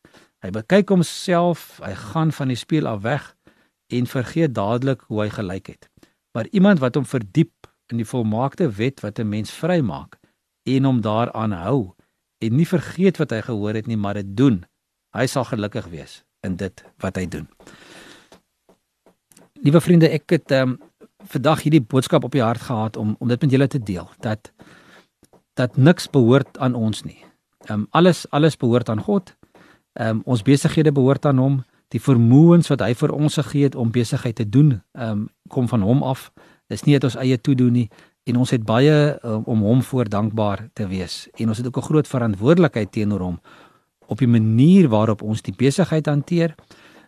Hy 0.43 0.51
bekyk 0.51 0.89
homself, 0.89 1.81
hy 1.83 1.95
gaan 1.95 2.33
van 2.33 2.49
die 2.49 2.59
spieël 2.59 2.87
af 2.87 3.03
weg 3.03 3.35
en 3.89 4.07
vergeet 4.07 4.55
dadelik 4.55 5.01
hoe 5.07 5.23
hy 5.23 5.31
gelyk 5.31 5.67
het. 5.67 5.89
Maar 6.37 6.47
iemand 6.51 6.79
wat 6.79 6.95
hom 6.95 7.07
verdiep 7.09 7.65
in 7.89 8.03
die 8.03 8.05
volmaakte 8.05 8.69
wet 8.77 9.01
wat 9.01 9.19
'n 9.19 9.29
mens 9.29 9.51
vrymaak 9.51 10.19
en 10.63 10.85
hom 10.85 11.01
daaraan 11.01 11.53
hou 11.53 11.95
en 12.39 12.57
nie 12.57 12.69
vergeet 12.69 13.17
wat 13.17 13.31
hy 13.31 13.41
gehoor 13.41 13.75
het 13.75 13.87
nie, 13.87 13.97
maar 13.97 14.15
dit 14.15 14.37
doen, 14.37 14.67
hy 15.17 15.27
sal 15.27 15.45
gelukkig 15.45 15.87
wees 15.87 16.25
in 16.41 16.57
dit 16.57 16.85
wat 16.99 17.17
hy 17.17 17.27
doen. 17.27 17.49
Liewe 19.53 19.81
vriende, 19.81 20.09
ek 20.09 20.31
het 20.31 20.51
um, 20.51 20.79
vandag 21.25 21.63
hierdie 21.63 21.81
boodskap 21.81 22.25
op 22.25 22.33
die 22.33 22.45
hart 22.45 22.61
gehad 22.61 22.97
om 22.97 23.17
om 23.19 23.29
dit 23.29 23.41
met 23.41 23.51
julle 23.51 23.67
te 23.67 23.83
deel 23.83 24.11
dat 24.21 24.53
dat 25.55 25.77
niks 25.77 26.11
behoort 26.11 26.59
aan 26.59 26.75
ons 26.75 27.03
nie. 27.03 27.25
Ehm 27.65 27.81
um, 27.81 27.87
alles 27.91 28.31
alles 28.31 28.57
behoort 28.57 28.89
aan 28.89 29.01
God. 29.01 29.37
Ehm 29.93 30.09
um, 30.09 30.23
ons 30.25 30.43
besighede 30.43 30.93
behoort 30.93 31.25
aan 31.27 31.39
hom. 31.39 31.65
Die 31.95 32.01
vermoëns 32.01 32.69
wat 32.69 32.81
hy 32.81 32.95
vir 32.95 33.13
ons 33.13 33.35
gegee 33.35 33.63
het 33.63 33.75
om 33.75 33.91
besigheid 33.91 34.37
te 34.37 34.49
doen, 34.49 34.83
ehm 34.93 35.11
um, 35.11 35.29
kom 35.49 35.69
van 35.69 35.83
hom 35.83 36.03
af. 36.03 36.33
Dis 36.67 36.83
nie 36.83 36.95
uit 36.95 37.05
ons 37.05 37.17
eie 37.17 37.39
toe 37.39 37.55
doen 37.55 37.73
nie 37.73 37.91
en 38.27 38.37
ons 38.37 38.51
het 38.51 38.65
baie 38.67 38.95
um, 39.23 39.43
om 39.47 39.63
hom 39.63 39.83
voor 39.83 40.09
dankbaar 40.11 40.67
te 40.75 40.87
wees 40.91 41.27
en 41.39 41.49
ons 41.49 41.59
het 41.59 41.67
ook 41.67 41.77
'n 41.79 41.89
groot 41.89 42.09
verantwoordelikheid 42.09 42.93
teenoor 42.93 43.21
hom 43.21 43.41
op 44.07 44.19
die 44.19 44.29
manier 44.29 44.89
waarop 44.89 45.23
ons 45.23 45.43
die 45.43 45.55
besigheid 45.57 46.07
hanteer 46.07 46.55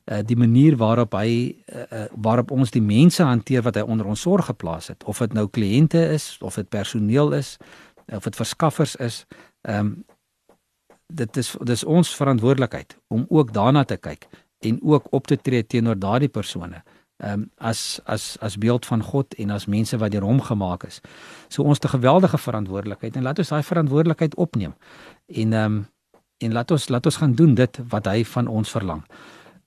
uh, 0.05 0.19
die 0.25 0.37
manier 0.37 0.77
waarop 0.77 1.13
hy 1.13 1.57
uh, 1.75 1.83
uh, 1.93 2.05
waarop 2.15 2.51
ons 2.51 2.71
die 2.71 2.83
mense 2.83 3.23
hanteer 3.23 3.63
wat 3.63 3.75
hy 3.75 3.83
onder 3.83 4.07
ons 4.07 4.21
sorg 4.21 4.45
geplaas 4.47 4.89
het 4.89 5.05
of 5.05 5.19
dit 5.19 5.33
nou 5.33 5.49
kliënte 5.49 6.09
is 6.15 6.39
of 6.41 6.55
dit 6.55 6.69
personeel 6.69 7.33
is 7.33 7.57
of 8.07 8.23
dit 8.23 8.37
verskaffers 8.37 8.97
is 8.97 9.27
ehm 9.63 9.79
um, 9.79 10.05
dit 11.09 11.37
is 11.37 11.57
dis 11.65 11.85
ons 11.85 12.17
verantwoordelikheid 12.17 12.99
om 13.09 13.25
ook 13.29 13.53
daarna 13.53 13.85
te 13.85 13.97
kyk 13.97 14.29
en 14.59 14.79
ook 14.83 15.07
op 15.11 15.27
te 15.27 15.37
tree 15.37 15.67
teenoor 15.67 15.99
daardie 15.99 16.29
persone 16.29 16.83
ehm 17.19 17.33
um, 17.33 17.51
as 17.57 18.01
as 18.05 18.37
as 18.41 18.59
beeld 18.59 18.87
van 18.87 19.03
God 19.03 19.35
en 19.35 19.51
as 19.51 19.67
mense 19.67 19.97
wat 19.99 20.11
deur 20.11 20.23
hom 20.23 20.41
gemaak 20.41 20.85
is. 20.87 21.01
So 21.49 21.63
ons 21.63 21.79
'n 21.79 21.89
geweldige 21.89 22.39
verantwoordelikheid 22.39 23.17
en 23.17 23.23
laat 23.23 23.39
ons 23.39 23.49
daai 23.49 23.63
verantwoordelikheid 23.63 24.35
opneem. 24.35 24.75
En 25.27 25.53
ehm 25.53 25.65
um, 25.65 25.87
en 26.39 26.53
laat 26.53 26.71
ons 26.71 26.89
laat 26.89 27.07
ons 27.07 27.17
gaan 27.17 27.35
doen 27.35 27.55
dit 27.55 27.81
wat 27.89 28.07
hy 28.07 28.25
van 28.25 28.47
ons 28.47 28.71
verlang. 28.71 29.03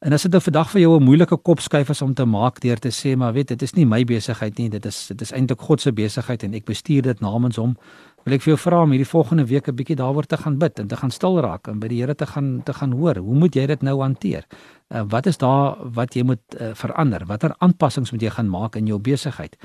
En 0.02 0.14
as 0.14 0.24
dit 0.26 0.34
nou 0.34 0.42
vandag 0.42 0.70
vir 0.74 0.82
jou 0.82 1.00
'n 1.00 1.04
moeilike 1.04 1.38
kopskuif 1.38 1.90
is 1.90 2.02
om 2.02 2.14
te 2.14 2.26
maak 2.26 2.60
deur 2.60 2.80
te 2.80 2.90
sê 2.90 3.16
maar 3.16 3.34
weet 3.34 3.48
dit 3.48 3.62
is 3.62 3.74
nie 3.74 3.86
my 3.86 4.04
besigheid 4.04 4.58
nie, 4.58 4.70
dit 4.70 4.86
is 4.86 5.08
dit 5.08 5.22
is 5.22 5.32
eintlik 5.32 5.62
God 5.62 5.82
se 5.82 5.92
besigheid 5.92 6.44
en 6.44 6.54
ek 6.54 6.66
bestuur 6.66 7.02
dit 7.02 7.20
namens 7.20 7.56
hom 7.56 7.78
wil 8.26 8.34
ek 8.34 8.42
vir 8.42 8.52
jou 8.52 8.58
vra 8.58 8.82
om 8.82 8.92
hierdie 8.92 9.12
volgende 9.12 9.46
week 9.46 9.68
'n 9.68 9.76
bietjie 9.76 9.96
daaroor 9.96 10.26
te 10.26 10.38
gaan 10.38 10.58
bid 10.58 10.80
en 10.80 10.88
te 10.88 10.96
gaan 10.96 11.12
stil 11.12 11.40
raak 11.40 11.68
en 11.68 11.80
by 11.80 11.88
die 11.88 12.02
Here 12.02 12.16
te 12.16 12.26
gaan 12.26 12.64
te 12.64 12.74
gaan 12.74 12.92
hoor. 12.92 13.16
Hoe 13.18 13.36
moet 13.36 13.56
jy 13.56 13.66
dit 13.68 13.82
nou 13.82 14.02
hanteer? 14.02 14.46
Uh, 14.90 15.04
wat 15.08 15.26
is 15.26 15.38
daar 15.38 15.78
wat 15.94 16.16
jy 16.16 16.24
moet 16.24 16.42
uh, 16.60 16.74
verander? 16.74 17.26
Watter 17.26 17.56
aanpassings 17.60 18.12
moet 18.12 18.22
jy 18.22 18.30
gaan 18.30 18.50
maak 18.50 18.76
in 18.76 18.88
jou 18.88 19.00
besigheid? 19.00 19.58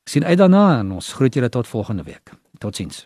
Ek 0.02 0.10
sien 0.10 0.26
uit 0.26 0.38
daarna 0.38 0.80
en 0.80 0.92
ons 0.92 1.14
groet 1.14 1.34
julle 1.34 1.50
tot 1.50 1.68
volgende 1.68 2.04
week. 2.04 2.32
Totsiens. 2.60 3.06